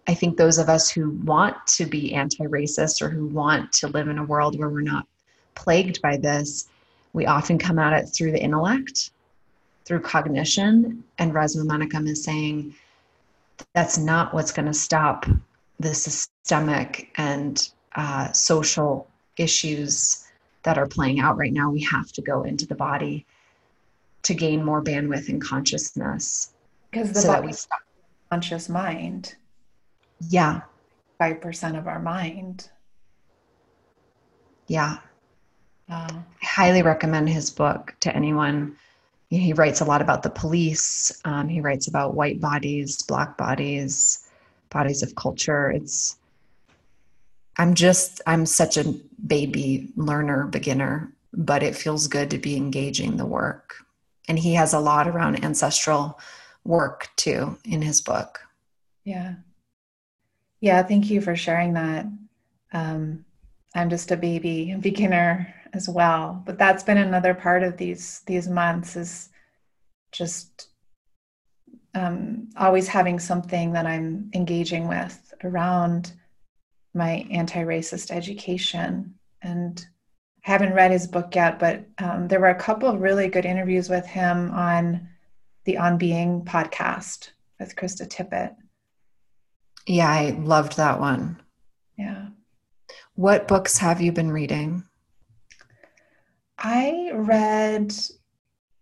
[0.05, 4.09] I think those of us who want to be anti-racist or who want to live
[4.09, 5.07] in a world where we're not
[5.55, 6.67] plagued by this,
[7.13, 9.11] we often come at it through the intellect
[9.86, 11.03] through cognition.
[11.17, 12.75] And Resmaa Menakem is saying
[13.73, 15.25] that's not what's going to stop
[15.79, 19.07] the systemic and uh, social
[19.38, 20.27] issues
[20.63, 21.69] that are playing out right now.
[21.69, 23.25] We have to go into the body
[24.23, 26.53] to gain more bandwidth and consciousness.
[26.91, 27.79] Because the so body we stop
[28.29, 29.36] conscious mind.
[30.29, 30.61] Yeah.
[31.19, 32.69] 5% of our mind.
[34.67, 34.97] Yeah.
[35.89, 38.77] I highly recommend his book to anyone.
[39.34, 41.11] He writes a lot about the police.
[41.25, 44.27] Um, he writes about white bodies, black bodies,
[44.69, 45.71] bodies of culture.
[45.71, 46.17] It's,
[47.57, 48.93] I'm just, I'm such a
[49.25, 53.75] baby learner, beginner, but it feels good to be engaging the work.
[54.27, 56.19] And he has a lot around ancestral
[56.63, 58.39] work too in his book.
[59.03, 59.36] Yeah.
[60.61, 60.84] Yeah.
[60.84, 62.05] Thank you for sharing that.
[62.71, 63.25] Um,
[63.75, 66.41] I'm just a baby beginner as well.
[66.45, 69.30] But that's been another part of these these months is
[70.11, 70.69] just
[71.95, 76.13] um, always having something that I'm engaging with around
[76.93, 79.15] my anti-racist education.
[79.41, 79.86] And
[80.45, 83.45] I haven't read his book yet, but um, there were a couple of really good
[83.45, 85.07] interviews with him on
[85.65, 88.55] the On Being podcast with Krista Tippett.
[89.86, 91.41] Yeah, I loved that one.
[91.97, 92.28] Yeah.
[93.15, 94.84] What books have you been reading?
[96.64, 97.93] I read,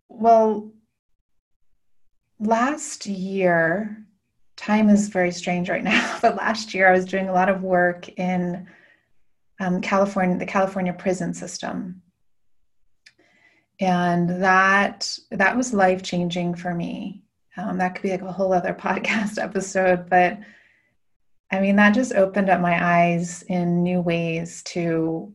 [0.07, 0.71] well,
[2.39, 4.05] last year,
[4.55, 7.63] time is very strange right now, but last year I was doing a lot of
[7.63, 8.67] work in
[9.59, 12.03] um, California, the California prison system.
[13.79, 17.23] And that that was life changing for me.
[17.57, 20.37] Um, that could be like a whole other podcast episode, but
[21.51, 25.33] I mean, that just opened up my eyes in new ways to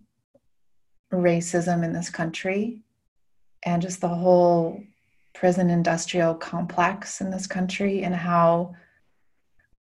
[1.12, 2.82] racism in this country
[3.64, 4.82] and just the whole
[5.34, 8.74] prison industrial complex in this country and how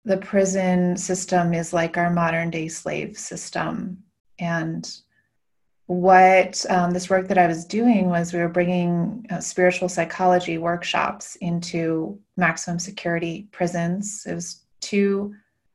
[0.05, 4.03] the prison system is like our modern day slave system.
[4.39, 4.89] And
[5.87, 10.57] what um, this work that I was doing was we were bringing uh, spiritual psychology
[10.57, 14.25] workshops into maximum security prisons.
[14.27, 15.35] It was two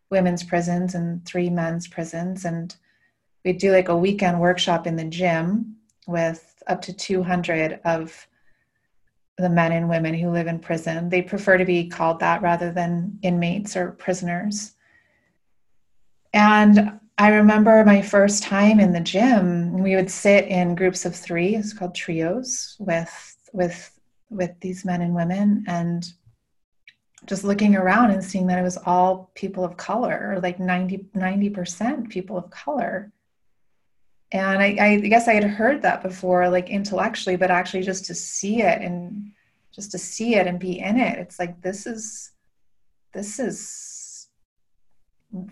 [0.09, 2.45] women's prisons and three men's prisons.
[2.45, 2.73] And
[3.45, 5.77] we'd do like a weekend workshop in the gym
[6.07, 8.27] with up to 200 of
[9.37, 11.09] the men and women who live in prison.
[11.09, 14.73] They prefer to be called that rather than inmates or prisoners.
[16.33, 21.15] And I remember my first time in the gym, we would sit in groups of
[21.15, 23.91] three, it's called trios with with
[24.29, 26.11] with these men and women and
[27.25, 32.09] just looking around and seeing that it was all people of color, like 90, 90%
[32.09, 33.11] people of color.
[34.31, 38.15] And I, I guess I had heard that before, like intellectually, but actually just to
[38.15, 39.31] see it and
[39.71, 42.31] just to see it and be in it, it's like, this is,
[43.13, 44.27] this is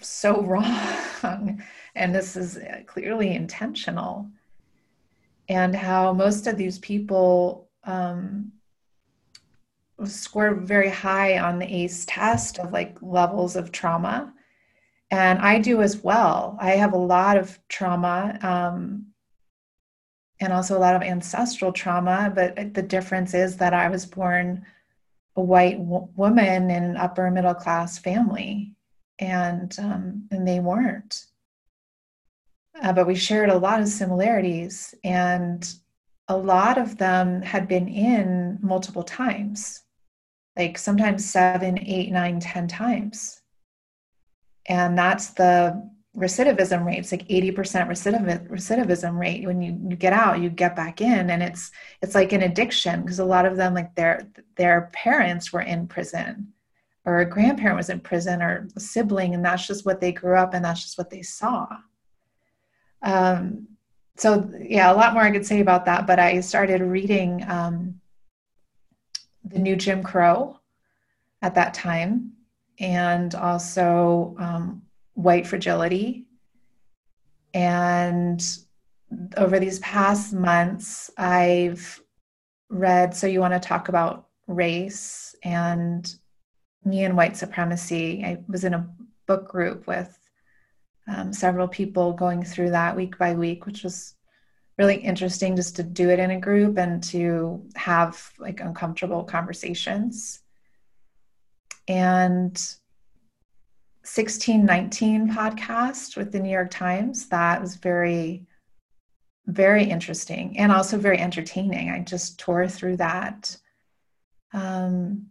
[0.02, 1.64] so wrong.
[1.96, 4.30] And this is clearly intentional.
[5.50, 8.54] And how most of these people, um,
[10.06, 14.33] scored very high on the ACE test of like levels of trauma.
[15.14, 16.58] And I do as well.
[16.60, 19.06] I have a lot of trauma um,
[20.40, 22.32] and also a lot of ancestral trauma.
[22.34, 24.66] But the difference is that I was born
[25.36, 28.74] a white w- woman in an upper middle class family,
[29.20, 31.26] and um, and they weren't.
[32.82, 35.76] Uh, but we shared a lot of similarities, and
[36.28, 39.84] a lot of them had been in multiple times
[40.58, 43.43] like sometimes seven, eight, nine, ten times.
[44.68, 47.00] And that's the recidivism rate.
[47.00, 47.56] It's like 80%
[47.88, 49.46] recidiv- recidivism rate.
[49.46, 51.30] When you, you get out, you get back in.
[51.30, 55.52] And it's it's like an addiction because a lot of them, like their their parents
[55.52, 56.54] were in prison
[57.06, 60.38] or a grandparent was in prison or a sibling, and that's just what they grew
[60.38, 61.68] up and that's just what they saw.
[63.02, 63.68] Um,
[64.16, 68.00] so yeah, a lot more I could say about that, but I started reading um,
[69.44, 70.60] the new Jim Crow
[71.42, 72.32] at that time,
[72.80, 74.82] and also um,
[75.14, 76.26] White Fragility.
[77.54, 78.44] And
[79.38, 82.02] over these past months, I've
[82.70, 86.14] read So You Want to Talk About Race and
[86.84, 88.24] Me and White Supremacy.
[88.26, 88.90] I was in a
[89.28, 90.18] book group with
[91.08, 94.16] um, several people going through that week by week, which was
[94.78, 100.40] really interesting just to do it in a group and to have like uncomfortable conversations.
[101.88, 102.54] And
[104.06, 108.46] 1619 podcast with the New York Times, that was very,
[109.48, 111.90] very interesting and also very entertaining.
[111.90, 113.56] I just tore through that.
[114.52, 115.28] Um,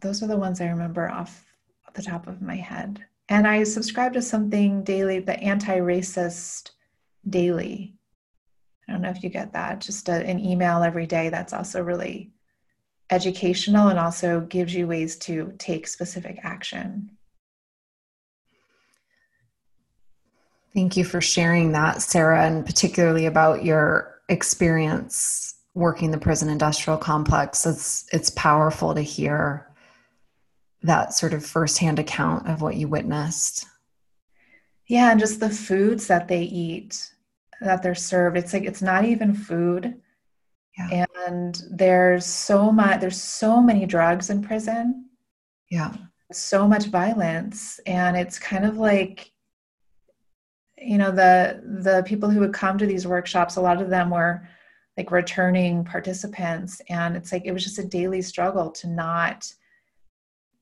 [0.00, 1.44] those are the ones I remember off
[1.94, 3.04] the top of my head.
[3.28, 6.70] And I subscribe to something daily, the anti racist
[7.28, 7.96] daily.
[8.88, 9.80] I don't know if you get that.
[9.80, 12.30] Just a, an email every day that's also really
[13.10, 17.10] educational and also gives you ways to take specific action.
[20.74, 26.98] Thank you for sharing that, Sara, and particularly about your experience working the prison industrial
[26.98, 27.64] complex.
[27.64, 29.66] It's it's powerful to hear
[30.82, 33.66] that sort of firsthand account of what you witnessed.
[34.86, 37.12] Yeah, and just the foods that they eat,
[37.60, 38.36] that they're served.
[38.36, 40.00] It's like it's not even food.
[40.78, 41.06] Yeah.
[41.26, 45.06] And there's so much there's so many drugs in prison.
[45.70, 45.94] Yeah.
[46.32, 47.80] So much violence.
[47.86, 49.30] And it's kind of like
[50.78, 54.10] you know, the the people who would come to these workshops, a lot of them
[54.10, 54.46] were
[54.96, 56.80] like returning participants.
[56.88, 59.50] And it's like it was just a daily struggle to not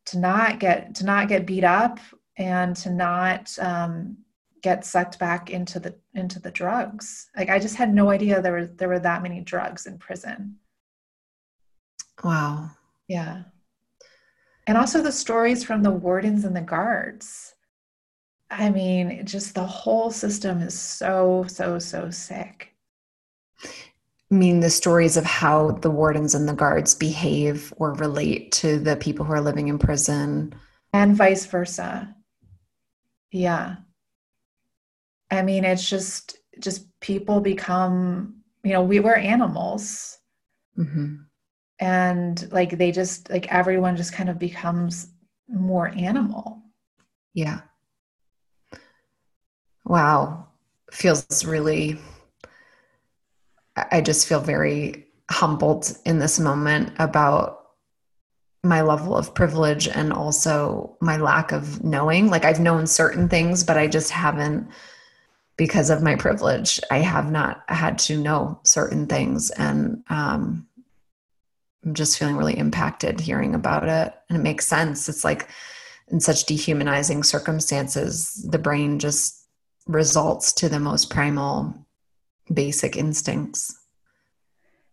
[0.07, 1.99] to not get to not get beat up
[2.37, 4.19] and to not um,
[4.63, 7.31] get sucked back into the into the drugs.
[7.37, 10.57] Like I just had no idea there were there were that many drugs in prison.
[12.23, 12.71] Wow.
[13.09, 13.43] Yeah.
[14.67, 17.55] And also the stories from the wardens and the guards.
[18.51, 22.73] I mean, just the whole system is so so so sick.
[24.31, 28.79] I mean the stories of how the wardens and the guards behave or relate to
[28.79, 30.55] the people who are living in prison
[30.93, 32.15] and vice versa.
[33.33, 33.77] Yeah.
[35.35, 40.19] I mean, it's just just people become, you know, we were animals.
[40.79, 41.17] Mm-hmm.
[41.81, 45.09] And like they just like everyone just kind of becomes
[45.49, 46.63] more animal.
[47.35, 47.61] Yeah.
[49.85, 50.49] Wow.
[50.91, 51.99] Feels really
[53.77, 57.61] I just feel very humbled in this moment about
[58.63, 62.31] my level of privilege and also my lack of knowing.
[62.31, 64.69] Like I've known certain things, but I just haven't
[65.57, 69.51] because of my privilege, I have not had to know certain things.
[69.51, 70.67] And um,
[71.85, 74.15] I'm just feeling really impacted hearing about it.
[74.29, 75.09] And it makes sense.
[75.09, 75.49] It's like
[76.09, 79.47] in such dehumanizing circumstances, the brain just
[79.87, 81.75] results to the most primal,
[82.53, 83.79] basic instincts.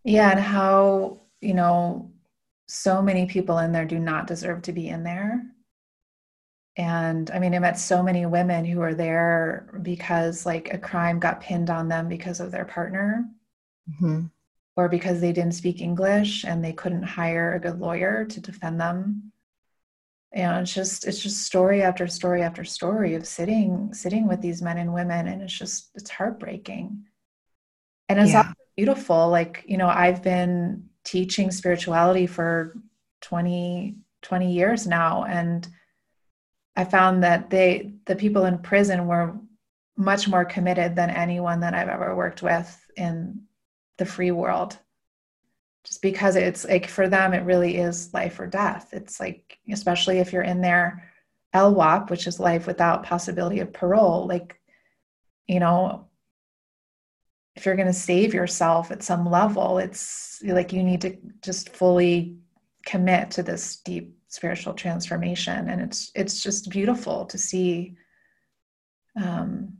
[0.04, 0.32] Yeah.
[0.32, 2.12] And how, you know,
[2.68, 5.44] so many people in there do not deserve to be in there
[6.78, 11.20] and i mean i met so many women who are there because like a crime
[11.20, 13.26] got pinned on them because of their partner
[13.90, 14.22] mm-hmm.
[14.78, 18.80] or because they didn't speak english and they couldn't hire a good lawyer to defend
[18.80, 19.32] them
[20.34, 24.62] and it's just it's just story after story after story of sitting sitting with these
[24.62, 27.04] men and women and it's just it's heartbreaking
[28.08, 28.52] and it's yeah.
[28.78, 32.78] beautiful like you know i've been teaching spirituality for
[33.22, 35.68] 20 20 years now and
[36.76, 39.36] I found that they the people in prison were
[39.98, 43.44] much more committed than anyone that I've ever worked with in
[43.98, 44.78] the free world.
[45.84, 48.90] Just because it's like for them, it really is life or death.
[48.94, 51.12] It's like, especially if you're in their
[51.56, 54.60] LWOP, which is life without possibility of parole, like,
[55.48, 56.08] you know,
[57.56, 61.70] if you're going to save yourself at some level, it's like you need to just
[61.70, 62.38] fully
[62.86, 65.70] commit to this deep spiritual transformation.
[65.70, 67.96] And it's it's just beautiful to see
[69.22, 69.78] um,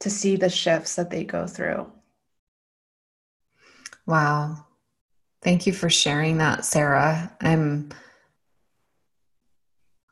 [0.00, 1.86] to see the shifts that they go through.
[4.06, 4.66] Wow.
[5.42, 7.36] Thank you for sharing that Sara.
[7.40, 7.90] I'm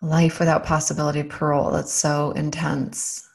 [0.02, 1.72] life without possibility of parole.
[1.72, 3.26] That's so intense.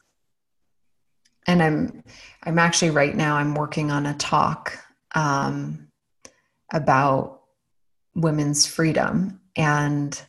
[1.48, 2.04] And i'm
[2.42, 4.80] i'm actually right now i'm working on a talk
[5.14, 5.90] um,
[6.74, 7.42] about
[8.16, 10.22] women's freedom and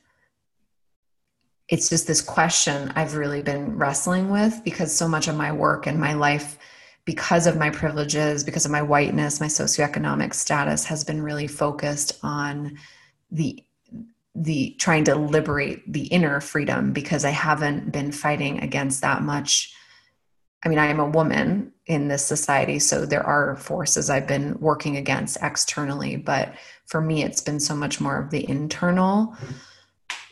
[1.69, 5.87] it's just this question I've really been wrestling with because so much of my work
[5.87, 6.59] and my life,
[7.05, 12.19] because of my privileges, because of my whiteness, my socioeconomic status, has been really focused
[12.23, 12.79] on
[13.31, 13.63] the
[14.39, 19.75] the trying to liberate the inner freedom because I haven't been fighting against that much.
[20.63, 24.59] I mean, I am a woman in this society, so there are forces I've been
[24.61, 26.53] working against externally, but
[26.87, 29.37] for me, it's been so much more of the internal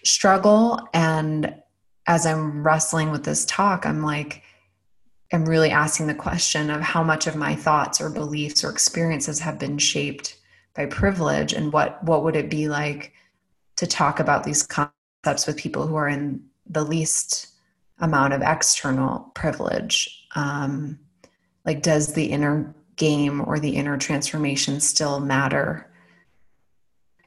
[0.04, 0.88] struggle.
[0.92, 1.54] And
[2.06, 4.42] as I'm wrestling with this talk, I'm like,
[5.32, 9.40] I'm really asking the question of how much of my thoughts or beliefs or experiences
[9.40, 10.36] have been shaped
[10.74, 13.12] by privilege and what what would it be like
[13.76, 17.48] to talk about these concepts with people who are in the least
[18.00, 20.98] amount of external privilege um,
[21.64, 25.90] like does the inner game or the inner transformation still matter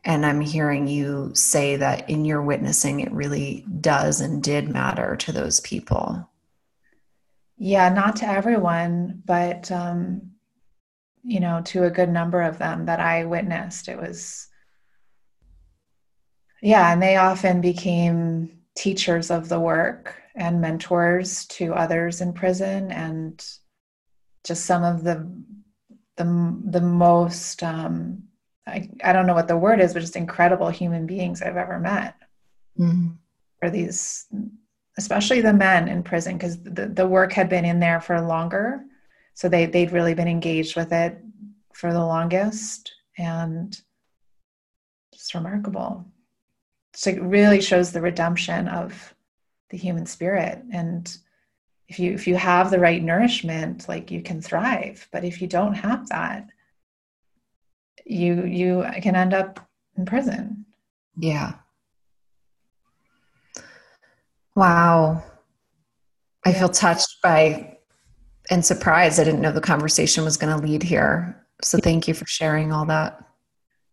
[0.08, 5.18] and I'm hearing you say that in your witnessing, it really does and did matter
[5.18, 6.30] to those people.
[7.58, 10.32] Yeah, not to everyone, but um,
[11.24, 13.90] you know, to a good number of them that I witnessed.
[13.90, 14.48] It was,
[16.62, 22.94] yeah, and they often became teachers of the work and mentors to others in prison
[22.94, 23.46] and
[24.46, 25.30] just some of the
[26.16, 28.27] the, the most um,
[28.68, 31.80] I, I don't know what the word is but just incredible human beings i've ever
[31.80, 32.16] met.
[32.80, 33.14] Mm-hmm.
[33.60, 34.28] for these
[34.98, 38.84] especially the men in prison because the, the work had been in there for longer.
[39.36, 41.20] So they, they'd really been engaged with it
[41.74, 43.80] for the longest and
[45.14, 46.06] just remarkable.
[46.94, 49.14] So it really shows the redemption of
[49.70, 50.64] the human spirit.
[50.72, 51.16] And
[51.88, 55.08] if you if you have the right nourishment like you can thrive.
[55.12, 56.50] But if you don't have that
[58.06, 59.60] you you can end up
[59.98, 60.66] in prison.
[61.18, 61.54] Yeah.
[64.56, 65.24] Wow.
[66.46, 67.78] I feel touched by
[68.50, 69.20] and surprised.
[69.20, 71.46] I didn't know the conversation was going to lead here.
[71.62, 73.24] So thank you for sharing all that.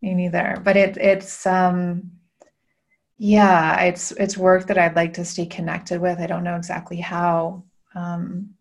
[0.00, 0.60] Me neither.
[0.62, 2.10] But it it's um
[3.16, 6.18] yeah it's it's work that i'd like to stay connected with.
[6.18, 8.54] I don't know exactly how um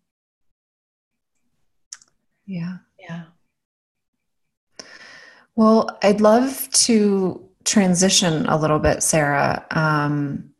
[2.46, 2.78] yeah.
[2.98, 3.24] Yeah
[5.56, 10.50] well i'd love to transition a little bit Sara um,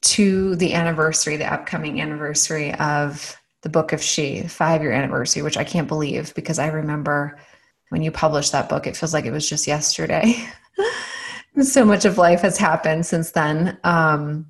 [0.00, 5.56] to the anniversary the upcoming anniversary of the book of she five year anniversary which
[5.56, 7.38] i can't believe because i remember
[7.90, 10.34] when you published that book it feels like it was just yesterday
[11.62, 13.78] so much of life has happened since then.
[13.84, 14.46] Um,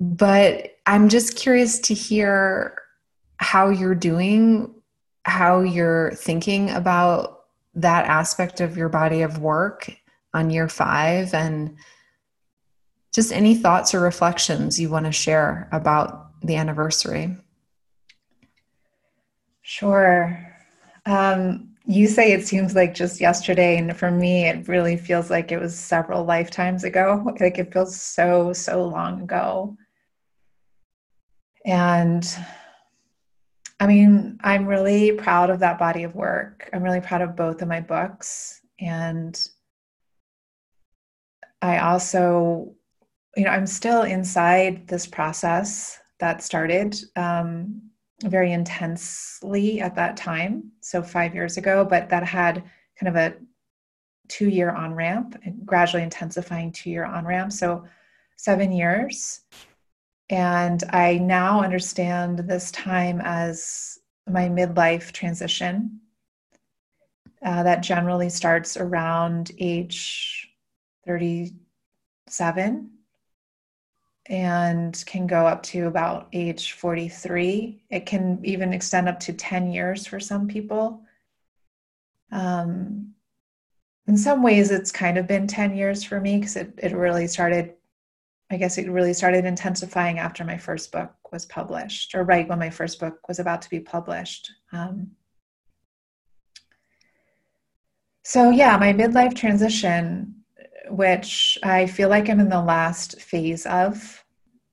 [0.00, 2.78] but I'm just curious to hear
[3.36, 4.74] how you're doing,
[5.24, 7.41] how you're thinking about
[7.74, 9.90] that aspect of your body of work
[10.34, 11.76] on year five, and
[13.12, 17.36] just any thoughts or reflections you want to share about the anniversary.
[19.62, 20.38] Sure.
[21.06, 25.50] Um, you say it seems like just yesterday and for me it really feels like
[25.50, 29.76] it was several lifetimes ago like it feels so so long ago
[31.64, 32.36] and
[33.82, 37.60] i mean i'm really proud of that body of work i'm really proud of both
[37.62, 39.48] of my books and
[41.60, 42.72] i also
[43.36, 47.82] you know i'm still inside this process that started um,
[48.28, 52.62] very intensely at that time, so five years ago, but that had
[52.98, 53.34] kind of a
[54.28, 57.52] two year on ramp, gradually intensifying two year on ramp.
[57.52, 57.84] So
[58.36, 59.40] seven years.
[60.32, 66.00] And I now understand this time as my midlife transition
[67.44, 70.48] uh, that generally starts around age
[71.06, 72.90] 37
[74.26, 77.82] and can go up to about age 43.
[77.90, 81.02] It can even extend up to 10 years for some people.
[82.30, 83.12] Um,
[84.06, 87.26] in some ways, it's kind of been 10 years for me because it, it really
[87.26, 87.74] started,
[88.52, 92.58] I guess it really started intensifying after my first book was published, or right when
[92.58, 94.50] my first book was about to be published.
[94.72, 95.12] Um,
[98.24, 100.42] so, yeah, my midlife transition
[100.92, 104.24] which I feel like I'm in the last phase of.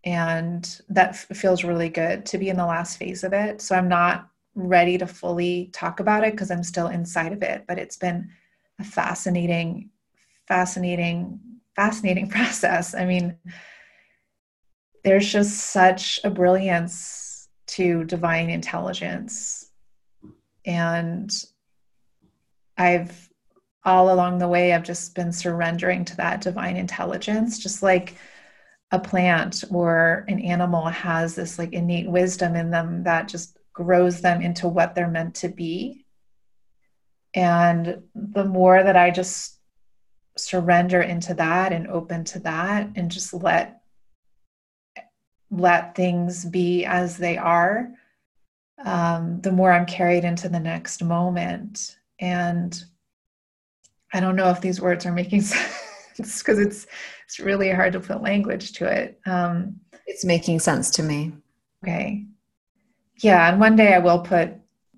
[0.03, 3.61] And that f- feels really good to be in the last phase of it.
[3.61, 7.65] So I'm not ready to fully talk about it because I'm still inside of it.
[7.67, 8.29] But it's been
[8.79, 9.89] a fascinating,
[10.47, 11.39] fascinating,
[11.75, 12.95] fascinating process.
[12.95, 13.35] I mean,
[15.03, 19.69] there's just such a brilliance to divine intelligence.
[20.65, 21.31] And
[22.77, 23.29] I've
[23.85, 28.15] all along the way i've just been surrendering to that divine intelligence just like
[28.91, 34.21] a plant or an animal has this like innate wisdom in them that just grows
[34.21, 36.05] them into what they're meant to be
[37.33, 39.59] and the more that i just
[40.37, 43.78] surrender into that and open to that and just let
[45.51, 47.91] let things be as they are
[48.85, 52.83] um, the more i'm carried into the next moment and
[54.13, 56.87] I don't know if these words are making sense because it's
[57.25, 59.19] it's really hard to put language to it.
[59.25, 61.33] Um, it's making sense to me.
[61.83, 62.25] Okay.
[63.17, 64.53] Yeah, and one day I will put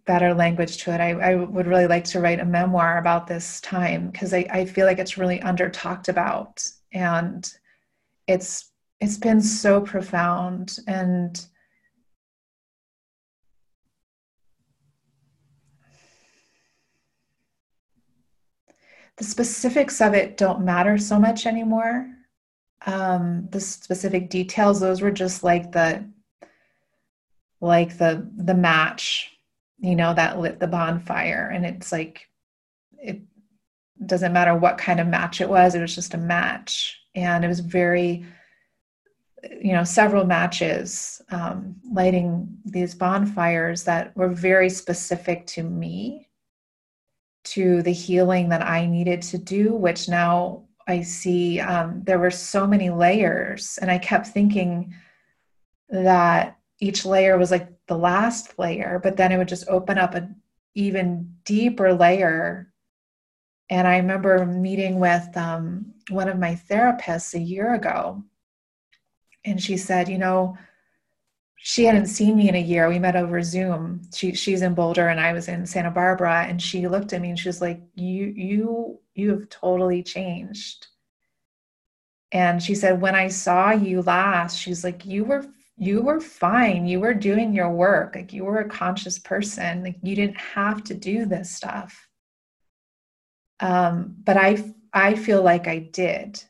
[0.05, 1.01] better language to it.
[1.01, 4.65] I, I would really like to write a memoir about this time because I, I
[4.65, 7.51] feel like it's really under talked about and
[8.27, 8.70] it's
[9.01, 11.47] it's been so profound and
[19.17, 22.07] the specifics of it don't matter so much anymore.
[22.85, 26.07] Um, the specific details, those were just like the
[27.59, 29.31] like the the match,
[29.79, 31.51] you know, that lit the bonfire.
[31.53, 32.27] And it's like
[32.97, 33.21] it
[34.05, 36.99] doesn't matter what kind of match it was, it was just a match.
[37.13, 38.25] And it was very,
[39.43, 46.29] you know, several matches um, lighting these bonfires that were very specific to me,
[47.43, 52.31] to the healing that I needed to do, which now I see um, there were
[52.31, 53.79] so many layers.
[53.81, 54.93] And I kept thinking
[55.89, 60.13] that each layer was like the last layer, but then it would just open up
[60.13, 60.35] an
[60.75, 62.71] even deeper layer.
[63.69, 68.23] And I remember meeting with um, one of my therapists a year ago,
[69.45, 70.57] and she said, You know,
[71.57, 72.89] she hadn't seen me in a year.
[72.89, 74.01] We met over Zoom.
[74.13, 77.29] She she's in Boulder and I was in Santa Barbara and she looked at me
[77.29, 80.87] and she was like, "You you you have totally changed."
[82.31, 85.45] And she said, "When I saw you last, she's like, you were
[85.77, 86.85] you were fine.
[86.85, 88.15] You were doing your work.
[88.15, 89.83] Like you were a conscious person.
[89.83, 92.07] Like you didn't have to do this stuff.
[93.59, 96.43] Um, but I I feel like I did.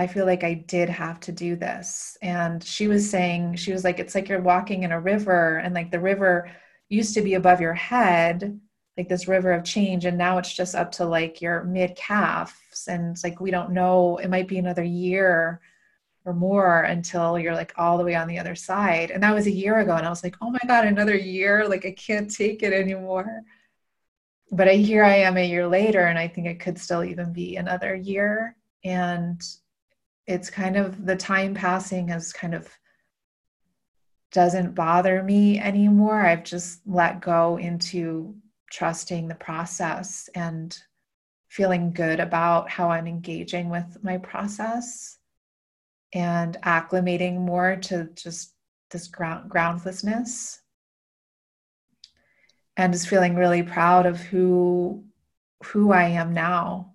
[0.00, 2.16] I feel like I did have to do this.
[2.22, 5.74] And she was saying, she was like, it's like you're walking in a river, and
[5.74, 6.50] like the river
[6.88, 8.58] used to be above your head,
[8.96, 12.86] like this river of change, and now it's just up to like your mid calves.
[12.88, 15.60] And it's like we don't know, it might be another year
[16.24, 19.10] or more until you're like all the way on the other side.
[19.10, 19.96] And that was a year ago.
[19.96, 21.68] And I was like, oh my God, another year?
[21.68, 23.42] Like I can't take it anymore.
[24.50, 27.56] But here I am a year later, and I think it could still even be
[27.56, 28.56] another year.
[28.82, 29.38] And
[30.30, 32.68] it's kind of the time passing has kind of
[34.32, 36.20] doesn't bother me anymore.
[36.20, 38.36] I've just let go into
[38.70, 40.78] trusting the process and
[41.48, 45.18] feeling good about how I'm engaging with my process
[46.12, 48.54] and acclimating more to just
[48.92, 50.60] this ground groundlessness
[52.76, 55.04] and just feeling really proud of who
[55.64, 56.89] who I am now.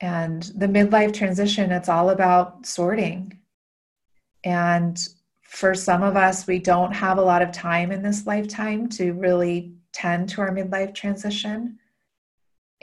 [0.00, 3.38] And the midlife transition, it's all about sorting.
[4.44, 4.98] And
[5.42, 9.12] for some of us, we don't have a lot of time in this lifetime to
[9.12, 11.78] really tend to our midlife transition.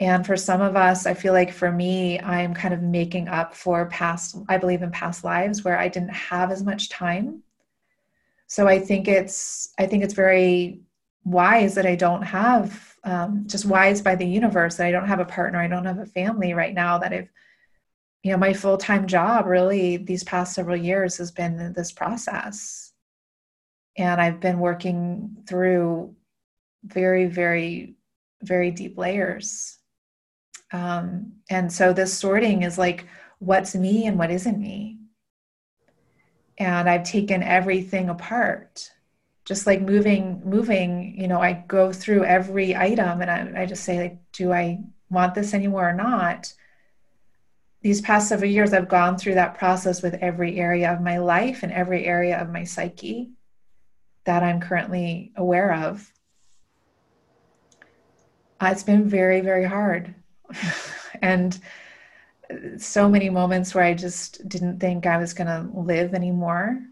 [0.00, 3.52] And for some of us, I feel like for me, I'm kind of making up
[3.54, 7.42] for past, I believe in past lives where I didn't have as much time.
[8.46, 10.82] So I think it's, I think it's very
[11.30, 15.20] wise that I don't have, um, just wise by the universe that I don't have
[15.20, 17.28] a partner, I don't have a family right now that I've,
[18.22, 22.92] you know, my full time job really these past several years has been this process.
[23.96, 26.14] And I've been working through
[26.84, 27.96] very, very,
[28.42, 29.78] very deep layers
[30.72, 33.06] um, and so this sorting is like
[33.38, 34.98] what's me and what isn't me.
[36.58, 38.90] And I've taken everything apart.
[39.48, 43.82] Just like moving, moving, you know, I go through every item and I, I just
[43.82, 46.52] say, like, do I want this anymore or not?
[47.80, 51.62] These past several years, I've gone through that process with every area of my life
[51.62, 53.30] and every area of my psyche
[54.24, 56.12] that I'm currently aware of.
[58.60, 60.14] Uh, it's been very, very hard.
[61.22, 61.58] and
[62.76, 66.82] so many moments where I just didn't think I was going to live anymore,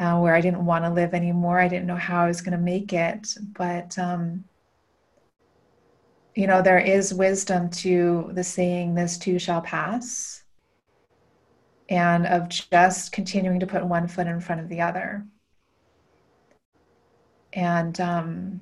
[0.00, 1.60] uh, where I didn't want to live anymore.
[1.60, 3.34] I didn't know how I was going to make it.
[3.52, 4.44] But, um,
[6.34, 10.42] you know, there is wisdom to the saying, this too shall pass,
[11.90, 15.26] and of just continuing to put one foot in front of the other.
[17.52, 18.60] And, um,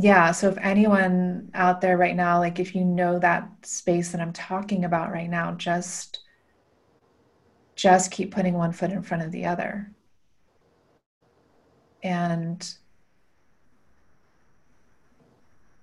[0.00, 4.20] yeah so if anyone out there right now like if you know that space that
[4.20, 6.20] i'm talking about right now just
[7.74, 9.90] just keep putting one foot in front of the other
[12.02, 12.74] and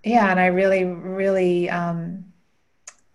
[0.03, 2.25] yeah and i really really um,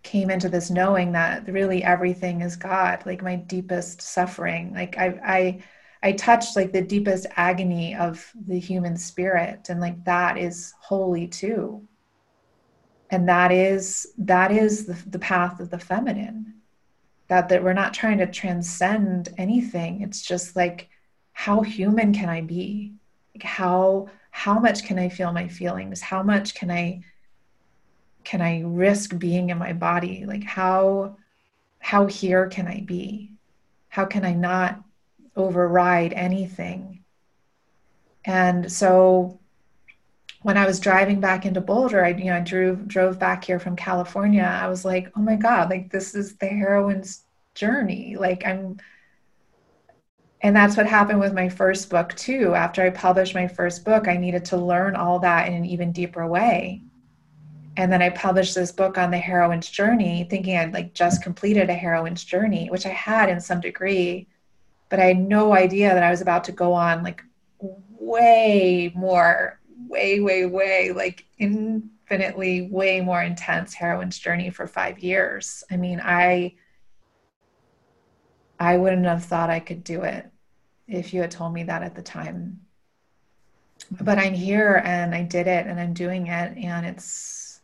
[0.03, 5.07] came into this knowing that really everything is god like my deepest suffering like i
[5.23, 5.63] i
[6.03, 11.27] I touched like the deepest agony of the human spirit and like that is holy
[11.27, 11.87] too.
[13.11, 16.55] And that is that is the, the path of the feminine.
[17.27, 20.01] That that we're not trying to transcend anything.
[20.01, 20.89] It's just like
[21.33, 22.93] how human can I be?
[23.35, 26.01] Like how how much can I feel my feelings?
[26.01, 27.01] How much can I
[28.23, 30.25] can I risk being in my body?
[30.25, 31.17] Like how
[31.79, 33.31] how here can I be?
[33.89, 34.83] How can I not
[35.35, 37.03] override anything.
[38.25, 39.39] And so
[40.43, 43.59] when I was driving back into Boulder, I you know I drove drove back here
[43.59, 44.43] from California.
[44.43, 47.23] I was like, oh my god, like this is the heroine's
[47.55, 48.15] journey.
[48.17, 48.77] Like I'm,
[50.41, 52.55] and that's what happened with my first book too.
[52.55, 55.91] After I published my first book, I needed to learn all that in an even
[55.91, 56.83] deeper way.
[57.77, 61.69] and then I published this book on the heroine's journey, thinking I'd like just completed
[61.69, 64.27] a heroine's journey, which I had in some degree,
[64.89, 67.23] but I had no idea that I was about to go on like
[67.99, 75.63] way more, way, way, way, like infinitely way more intense heroine's journey for five years.
[75.71, 76.55] I mean, I
[78.59, 80.30] I wouldn't have thought I could do it
[80.91, 82.59] if you had told me that at the time.
[83.99, 87.61] But I'm here and I did it and I'm doing it and it's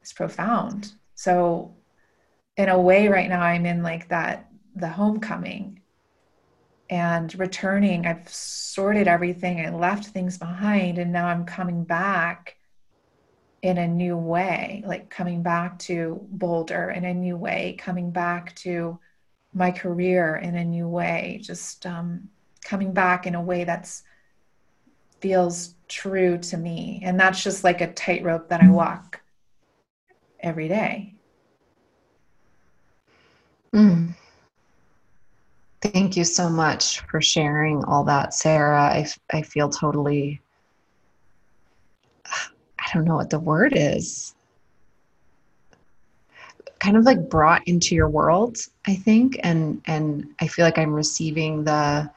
[0.00, 0.92] it's profound.
[1.14, 1.74] So
[2.56, 5.80] in a way right now I'm in like that the homecoming
[6.90, 8.06] and returning.
[8.06, 9.64] I've sorted everything.
[9.64, 12.56] I left things behind and now I'm coming back
[13.62, 18.54] in a new way, like coming back to Boulder in a new way, coming back
[18.56, 18.98] to
[19.54, 22.28] my career in a new way, just um,
[22.64, 24.02] coming back in a way that's
[25.20, 27.00] feels true to me.
[27.02, 29.20] And that's just like a tightrope that I walk
[30.40, 31.14] every day.
[33.72, 34.14] Mm.
[35.80, 38.82] Thank you so much for sharing all that, Sara.
[38.82, 40.40] I, I feel totally,
[42.26, 44.34] I don't know what the word is
[46.84, 50.92] kind of like brought into your world i think and and i feel like i'm
[50.92, 52.10] receiving the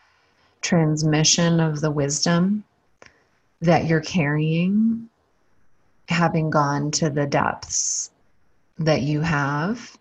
[0.62, 2.64] transmission of the wisdom
[3.62, 5.08] that you're carrying
[6.10, 8.12] having gone to the depths
[8.80, 9.98] that you have.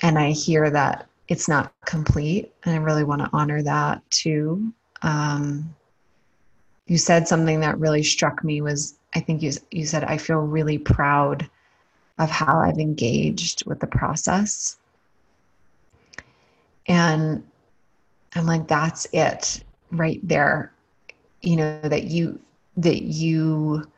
[0.00, 4.72] And i hear that it's not complete and i really want to honor that too.
[5.02, 5.74] Um,
[6.86, 10.38] you said something that really struck me was i think you, you said i feel
[10.38, 11.48] really proud
[12.18, 14.78] of how I've engaged with the process.
[16.86, 17.44] And
[18.34, 19.62] I'm like, that's it
[19.92, 20.72] right there.
[21.42, 22.40] You know, that you,
[22.76, 23.90] that you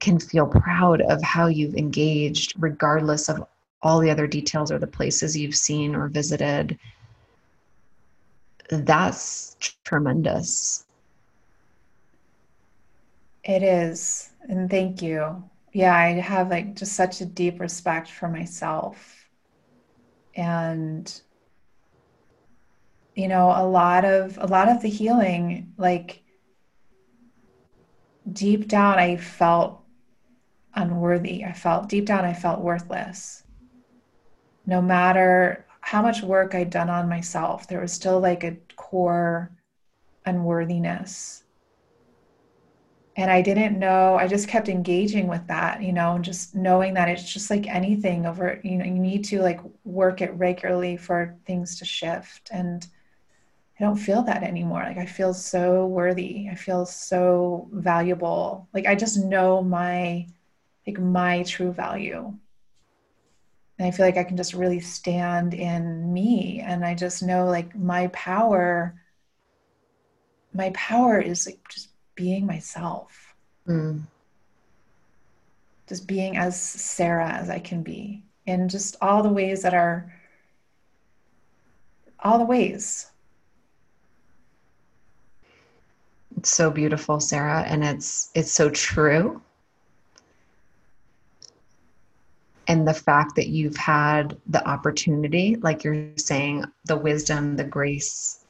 [0.00, 3.46] can feel proud of how you've engaged, regardless of
[3.82, 6.78] all the other details or the places you've seen or visited.
[8.70, 10.84] That's tremendous.
[13.44, 14.30] It is.
[14.48, 15.42] And thank you
[15.74, 19.28] yeah, I have like just such a deep respect for myself.
[20.36, 21.20] And
[23.16, 26.22] you know, a lot of a lot of the healing like
[28.32, 29.82] deep down I felt
[30.74, 31.44] unworthy.
[31.44, 33.42] I felt deep down I felt worthless.
[34.66, 39.50] No matter how much work I'd done on myself, there was still like a core
[40.24, 41.43] unworthiness
[43.16, 46.94] and i didn't know i just kept engaging with that you know and just knowing
[46.94, 50.96] that it's just like anything over you know you need to like work it regularly
[50.96, 52.50] for things to shift.
[52.52, 52.86] And
[53.78, 54.82] i don't feel that anymore.
[54.84, 56.48] Like i feel so worthy.
[56.50, 58.68] I feel so valuable.
[58.74, 60.26] Like i just know my
[60.86, 62.34] like my true value.
[63.78, 66.60] And i feel like i can just really stand in me.
[66.64, 68.94] And i just know like my power
[70.56, 73.34] my power is like just being myself.
[73.68, 74.02] Mm.
[75.88, 80.12] Just being as Sara as I can be in just all the ways that are
[82.20, 83.10] all the ways.
[86.36, 89.40] It's so beautiful, Sara, and it's it's so true.
[92.66, 98.43] And the fact that you've had the opportunity, like you're saying, the wisdom, the grace,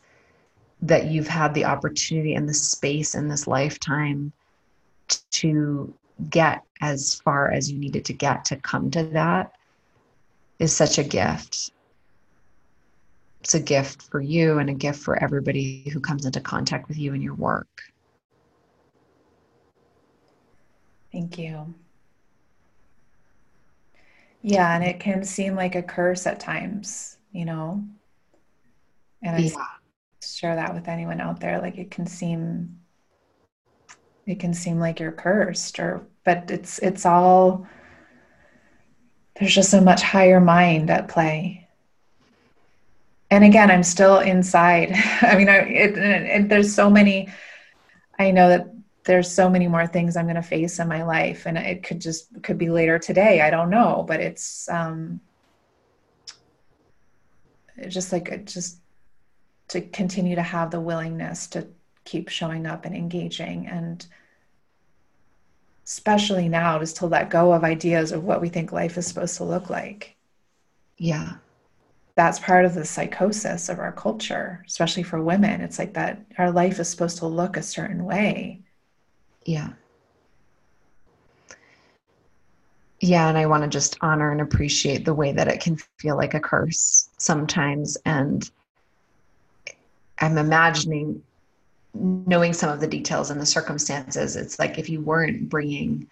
[0.84, 4.30] that you've had the opportunity and the space in this lifetime
[5.30, 5.92] to
[6.28, 9.52] get as far as you needed to get to come to that
[10.58, 11.72] is such a gift.
[13.40, 16.98] It's a gift for you and a gift for everybody who comes into contact with
[16.98, 17.68] you and your work.
[21.12, 21.72] Thank you.
[24.42, 27.82] Yeah, and it can seem like a curse at times, you know.
[29.22, 29.64] And I yeah
[30.24, 32.78] share that with anyone out there like it can seem
[34.26, 37.66] it can seem like you're cursed or but it's it's all
[39.38, 41.66] there's just so much higher mind at play.
[43.30, 44.92] And again i'm still inside.
[45.22, 47.28] I mean I, it, it, there's so many
[48.18, 48.70] i know that
[49.04, 52.00] there's so many more things i'm going to face in my life and it could
[52.00, 55.20] just could be later today i don't know but it's um
[57.88, 58.78] just like it just
[59.68, 61.66] to continue to have the willingness to
[62.04, 64.06] keep showing up and engaging and
[65.86, 69.36] especially now just to let go of ideas of what we think life is supposed
[69.36, 70.16] to look like.
[70.98, 71.34] Yeah.
[72.14, 75.60] That's part of the psychosis of our culture especially for women.
[75.60, 78.62] It's like that our life is supposed to look a certain way.
[79.44, 79.70] Yeah.
[83.00, 86.16] Yeah, and I want to just honor and appreciate the way that it can feel
[86.16, 87.98] like a curse sometimes.
[88.06, 88.50] And
[90.24, 91.22] I'm imagining
[91.92, 94.36] knowing some of the details and the circumstances.
[94.36, 96.08] It's like if you weren't bringing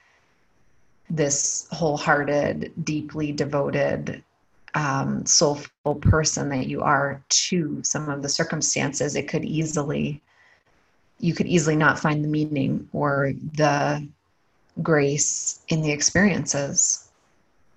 [1.08, 4.22] this wholehearted, deeply devoted,
[4.74, 10.20] um, soulful person that you are to some of the circumstances, it could easily,
[11.18, 14.06] you could easily not find the meaning or the
[14.82, 17.08] grace in the experiences.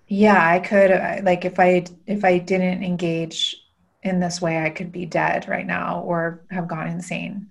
[0.07, 3.64] Yeah, I could like if I if I didn't engage
[4.05, 7.49] in this way, I could be dead right now or have gone insane.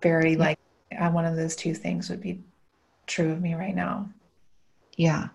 [0.00, 0.38] Very yeah.
[0.38, 0.58] like
[0.96, 2.40] uh, one of those two things would be
[3.06, 4.08] true of me right now.
[4.96, 5.28] Yeah.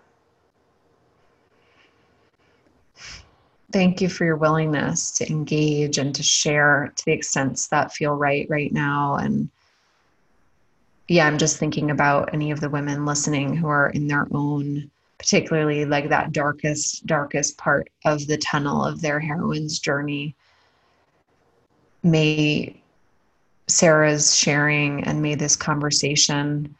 [3.70, 8.14] Thank you for your willingness to engage and to share to the extents that feel
[8.14, 9.16] right right now.
[9.16, 9.50] And
[11.06, 14.90] yeah, I'm just thinking about any of the women listening who are in their own,
[15.20, 20.34] particularly like that darkest, darkest part of the tunnel of their heroine's journey.
[22.02, 22.82] May
[23.68, 26.74] Sara's sharing and may this conversation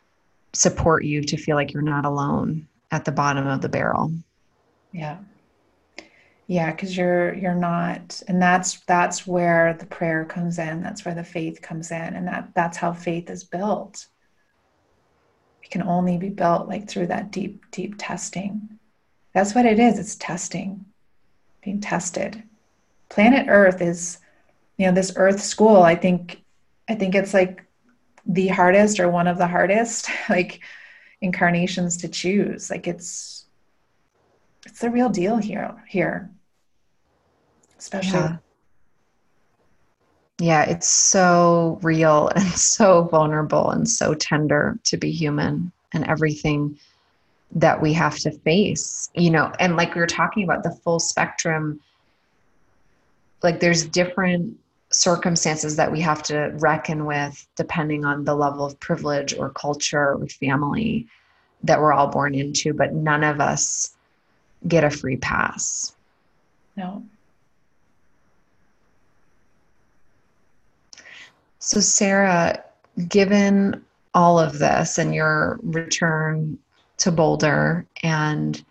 [0.55, 4.11] support you to feel like you're not alone at the bottom of the barrel.
[4.91, 5.19] Yeah.
[6.47, 10.83] Yeah, because you're you're not, and that's that's where the prayer comes in.
[10.83, 14.07] That's where the faith comes in, and that that's how faith is built.
[15.71, 18.79] Can only be built like through that deep, deep testing.
[19.33, 19.99] That's what it is.
[19.99, 20.85] It's testing,
[21.65, 22.43] being tested.
[23.09, 24.19] Planet Earth is,
[24.77, 25.83] you know, this Earth school.
[25.83, 26.43] I think,
[26.89, 27.65] I think it's like
[28.27, 30.11] the hardest or one of the hardest.
[30.29, 30.61] Like
[31.21, 32.71] incarnations to choose.
[32.71, 33.47] Like it's
[34.67, 36.31] it's the real deal here here.
[37.79, 38.37] Especially yeah.
[40.41, 46.79] Yeah, it's so real and so vulnerable and so tender to be human and everything
[47.53, 51.01] that we have to face, you know, and like we were talking about the full
[51.01, 51.81] spectrum
[53.43, 54.57] like there's different
[54.91, 60.15] circumstances that we have to reckon with depending on the level of privilege or culture
[60.15, 61.07] or family
[61.63, 63.95] that we're all born into, but none of us
[64.67, 65.95] get a free pass.
[66.77, 67.05] No.
[71.61, 72.65] So, Sara,
[73.09, 73.85] given
[74.15, 76.59] all of this and your return
[76.97, 78.63] to Boulder and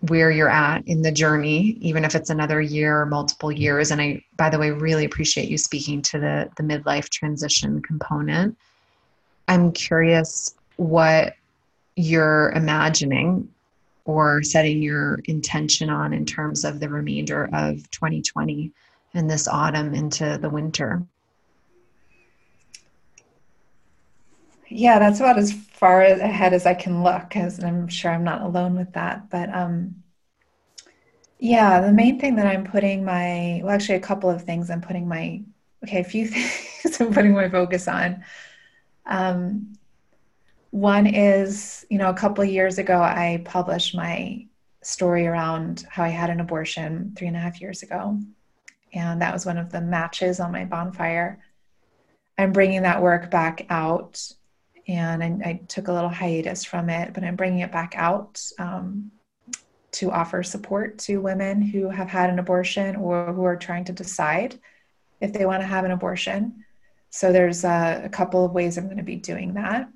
[0.00, 3.90] where you're at in the journey, even if it's another year or multiple years.
[3.90, 8.56] And I, by the way, really appreciate you speaking to the, the midlife transition component.
[9.48, 11.34] I'm curious what
[11.94, 13.48] you're imagining
[14.04, 18.72] or setting your intention on in terms of the remainder of 2020
[19.14, 21.02] and this autumn into the winter.
[24.68, 28.42] Yeah, that's about as far ahead as I can look, because I'm sure I'm not
[28.42, 29.30] alone with that.
[29.30, 30.02] But um,
[31.38, 34.80] yeah, the main thing that I'm putting my well, actually, a couple of things I'm
[34.80, 35.42] putting my
[35.84, 38.24] okay, a few things I'm putting my focus on.
[39.06, 39.74] Um,
[40.70, 44.46] one is, you know, a couple of years ago, I published my
[44.82, 48.20] story around how I had an abortion three and a half years ago,
[48.94, 51.40] and that was one of the matches on my bonfire.
[52.38, 54.32] I'm bringing that work back out
[54.88, 58.40] and I, I, took a little hiatus from it, but I'm bringing it back out
[58.58, 59.10] um,
[59.92, 63.92] to offer support to women who have had an abortion or who are trying to
[63.92, 64.58] decide
[65.20, 66.64] if they want to have an abortion.
[67.10, 69.88] So there's a, a couple of ways I'm going to be doing that,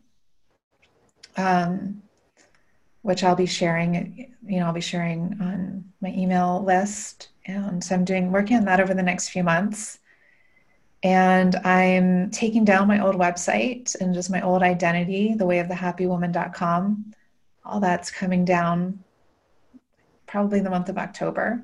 [1.36, 2.02] um,
[3.02, 4.34] which I'll be sharing.
[4.44, 8.64] You know, I'll be sharing on my email list, and so I'm doing working on
[8.64, 9.99] that over the next few months
[11.02, 17.14] and I'm taking down my old website and just my old identity, thewayofthehappywoman.com.
[17.64, 19.02] All that's coming down
[20.26, 21.62] probably the month of October.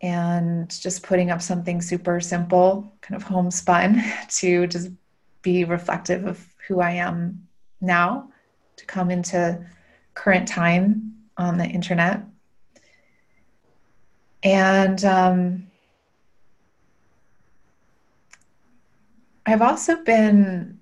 [0.00, 4.90] And just putting up something super simple, kind of homespun, to just
[5.42, 7.46] be reflective of who I am
[7.80, 8.30] now,
[8.76, 9.64] to come into
[10.14, 12.22] current time on the internet.
[14.42, 15.67] And um,
[19.48, 20.78] I've also been,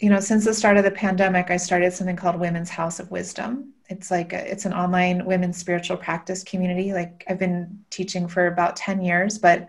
[0.00, 3.12] you know, since the start of the pandemic, I started something called Women's House of
[3.12, 3.72] Wisdom.
[3.88, 6.92] It's like a, it's an online women's spiritual practice community.
[6.92, 9.68] Like I've been teaching for about 10 years, but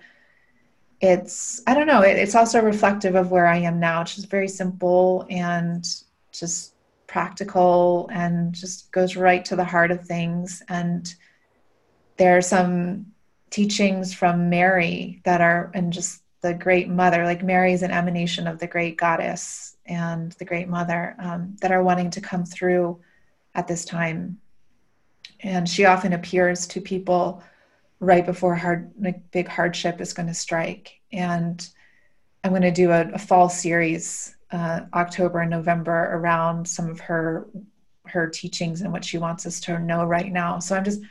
[1.00, 4.02] it's I don't know, it, it's also reflective of where I am now.
[4.02, 5.86] It's just very simple and
[6.32, 6.74] just
[7.06, 11.14] practical and just goes right to the heart of things and
[12.18, 13.06] there are some
[13.52, 18.46] teachings from Mary that are and just the great mother, like Mary is an emanation
[18.46, 23.00] of the great goddess and the great mother um, that are wanting to come through
[23.56, 24.40] at this time.
[25.40, 27.42] And she often appears to people
[28.00, 31.00] right before hard like big hardship is going to strike.
[31.12, 31.68] And
[32.44, 37.00] I'm going to do a, a fall series uh, October and November around some of
[37.00, 37.48] her
[38.06, 40.60] her teachings and what she wants us to know right now.
[40.60, 41.02] So I'm just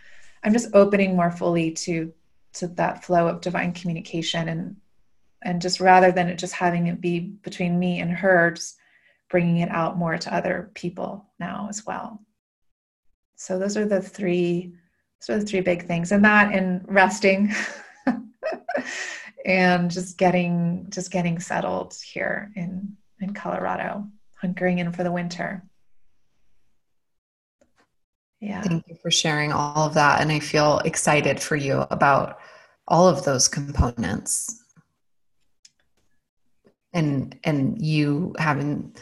[0.44, 2.12] I'm just opening more fully to
[2.52, 4.76] to that flow of divine communication and
[5.44, 8.76] and just rather than it just having it be between me and her, just
[9.30, 12.20] bringing it out more to other people now as well.
[13.36, 14.72] So those are the three
[15.26, 16.12] those are the three big things.
[16.12, 17.52] And that and resting
[19.44, 24.06] and just getting just getting settled here in in Colorado,
[24.42, 25.62] hunkering in for the winter.
[28.40, 28.62] Yeah.
[28.62, 30.20] Thank you for sharing all of that.
[30.20, 32.38] And I feel excited for you about
[32.86, 34.63] all of those components.
[36.94, 38.96] And and you having,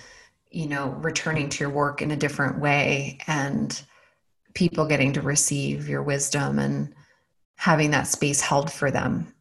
[0.51, 3.81] you know, returning to your work in a different way and
[4.55, 6.95] people getting to receive your wisdom and
[7.57, 9.33] having that space held for them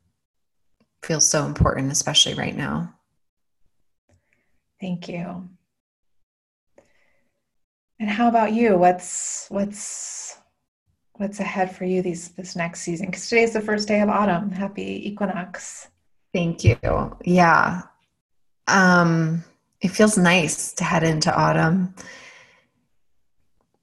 [1.03, 2.93] feels so important, especially right now.
[4.79, 5.49] Thank you.
[7.99, 8.77] And how about you?
[8.77, 10.37] What's what's
[11.13, 13.07] what's ahead for you these this next season?
[13.07, 14.51] Because today's the first day of autumn.
[14.51, 15.87] Happy equinox.
[16.33, 16.77] Thank you.
[17.23, 17.83] Yeah.
[18.72, 19.43] Um,
[19.81, 21.93] it feels nice to head into autumn.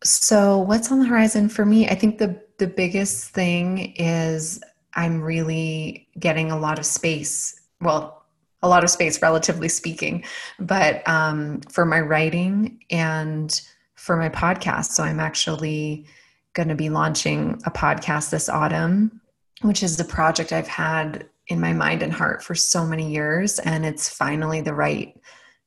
[0.04, 1.88] So what's on the horizon for me?
[1.88, 4.60] I think the the biggest thing is
[4.94, 7.60] I'm really getting a lot of space.
[7.80, 8.24] Well,
[8.62, 10.24] a lot of space, relatively speaking,
[10.58, 13.60] but um, for my writing and
[13.94, 14.86] for my podcast.
[14.86, 16.06] So I'm actually
[16.54, 19.20] going to be launching a podcast this autumn,
[19.62, 23.58] which is the project I've had in my mind and heart for so many years.
[23.58, 25.18] And it's finally the right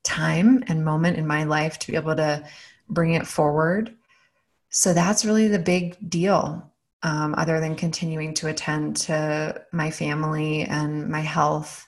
[0.04, 2.44] time and moment in my life to be able to
[2.90, 3.96] bring it forward.
[4.70, 6.72] So that's really the big deal
[7.04, 11.88] um, other than continuing to attend to my family and my health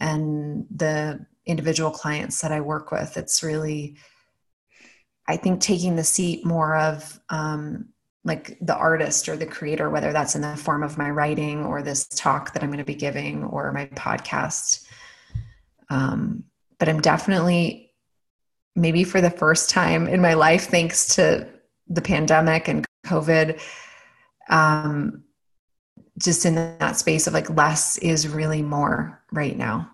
[0.00, 3.16] and the individual clients that I work with.
[3.16, 3.96] It's really,
[5.26, 7.88] I think, taking the seat more of um,
[8.28, 11.82] like the artist or the creator, whether that's in the form of my writing or
[11.82, 14.86] this talk that I'm going to be giving or my podcast.
[15.90, 16.44] Um,
[16.78, 17.92] but I'm definitely,
[18.76, 21.48] maybe for the first time in my life, thanks to
[21.88, 23.60] the pandemic and COVID,
[24.48, 25.24] um,
[26.18, 29.90] just in that space of like less is really more right now.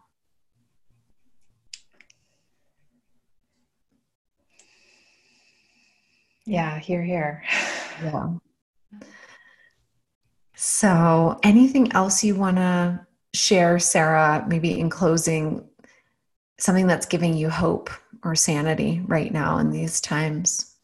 [6.46, 7.42] Yeah, here, here.
[8.02, 8.34] Yeah.
[10.54, 15.66] So, anything else you want to share, Sara, maybe in closing,
[16.58, 17.90] something that's giving you hope
[18.22, 20.76] or sanity right now in these times?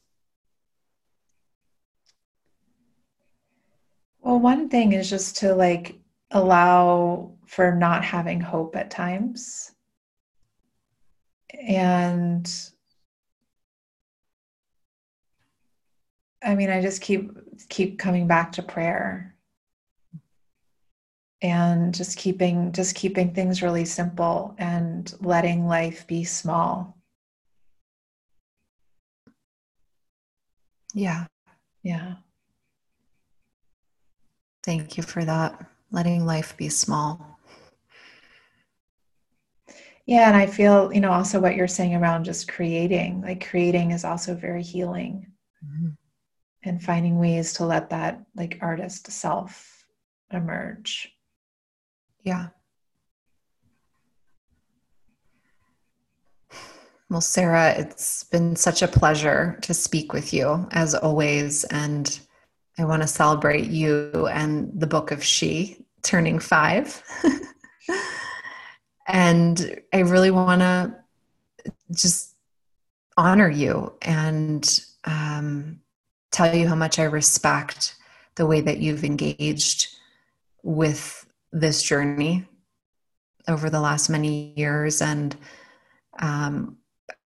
[4.21, 5.99] Well, one thing is just to like
[6.31, 9.73] allow for not having hope at times.
[11.67, 12.49] And
[16.43, 17.31] I mean, I just keep
[17.69, 19.37] keep coming back to prayer
[21.43, 26.97] and just keeping just keeping things really simple and letting life be small.
[30.95, 31.27] Yeah.
[31.83, 32.17] Yeah.
[34.65, 35.67] Thank you for that.
[35.91, 37.39] Letting life be small.
[40.07, 43.93] Yeah, and I feel, you know, also what you're saying around just creating, like creating
[43.93, 45.27] is also very healing.
[45.65, 45.89] Mm-hmm.
[46.63, 49.87] And finding ways to let that like artist self
[50.31, 51.13] emerge.
[52.23, 52.49] Yeah.
[57.09, 61.65] Well, Sara, it's been such a pleasure to speak with you as always.
[61.65, 62.21] And
[62.79, 67.03] I want to celebrate you and the book of She turning five.
[69.09, 70.95] and I really want to
[71.93, 72.37] just
[73.17, 75.81] honor you and um,
[76.31, 77.97] tell you how much I respect
[78.37, 79.97] the way that you've engaged
[80.63, 82.47] with this journey
[83.49, 85.03] over the last many years.
[85.03, 85.37] And
[86.19, 86.77] um,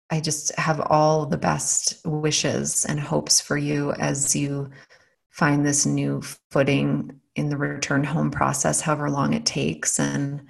[0.09, 4.69] I just have all the best wishes and hopes for you as you
[5.29, 6.21] find this new
[6.51, 9.99] footing in the return home process, however long it takes.
[9.99, 10.45] And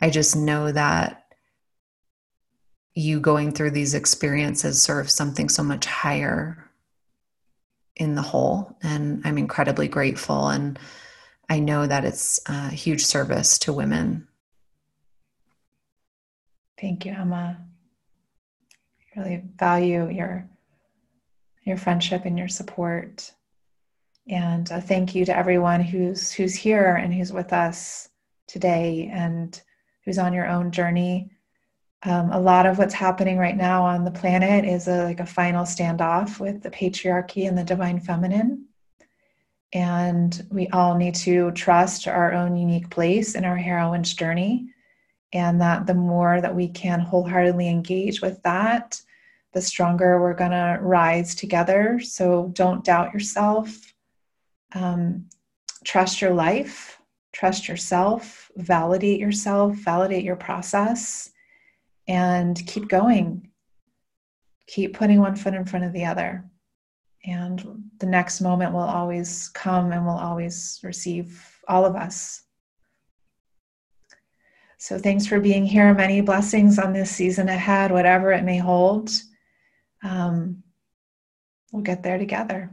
[0.00, 1.24] I just know that
[2.94, 6.67] you going through these experiences serve something so much higher
[7.98, 8.76] in the whole.
[8.82, 10.48] And I'm incredibly grateful.
[10.48, 10.78] And
[11.48, 14.26] I know that it's a huge service to women.
[16.80, 17.58] Thank you, Emma.
[19.16, 20.48] I really value your
[21.64, 23.32] your friendship and your support.
[24.28, 28.08] And uh, thank you to everyone who's who's here and who's with us
[28.46, 29.60] today and
[30.04, 31.30] who's on your own journey.
[32.04, 35.26] Um, a lot of what's happening right now on the planet is a, like a
[35.26, 38.66] final standoff with the patriarchy and the divine feminine.
[39.72, 44.68] And we all need to trust our own unique place in our heroine's journey.
[45.32, 49.00] And that the more that we can wholeheartedly engage with that,
[49.52, 52.00] the stronger we're going to rise together.
[52.00, 53.92] So don't doubt yourself.
[54.74, 55.26] Um,
[55.84, 57.00] trust your life,
[57.32, 61.30] trust yourself, validate yourself, validate your process,
[62.08, 63.50] and keep going.
[64.66, 66.44] Keep putting one foot in front of the other.
[67.24, 72.42] And the next moment will always come and will always receive all of us.
[74.78, 75.92] So, thanks for being here.
[75.92, 79.10] Many blessings on this season ahead, whatever it may hold
[80.02, 80.62] um,
[81.72, 82.70] we'll get there together.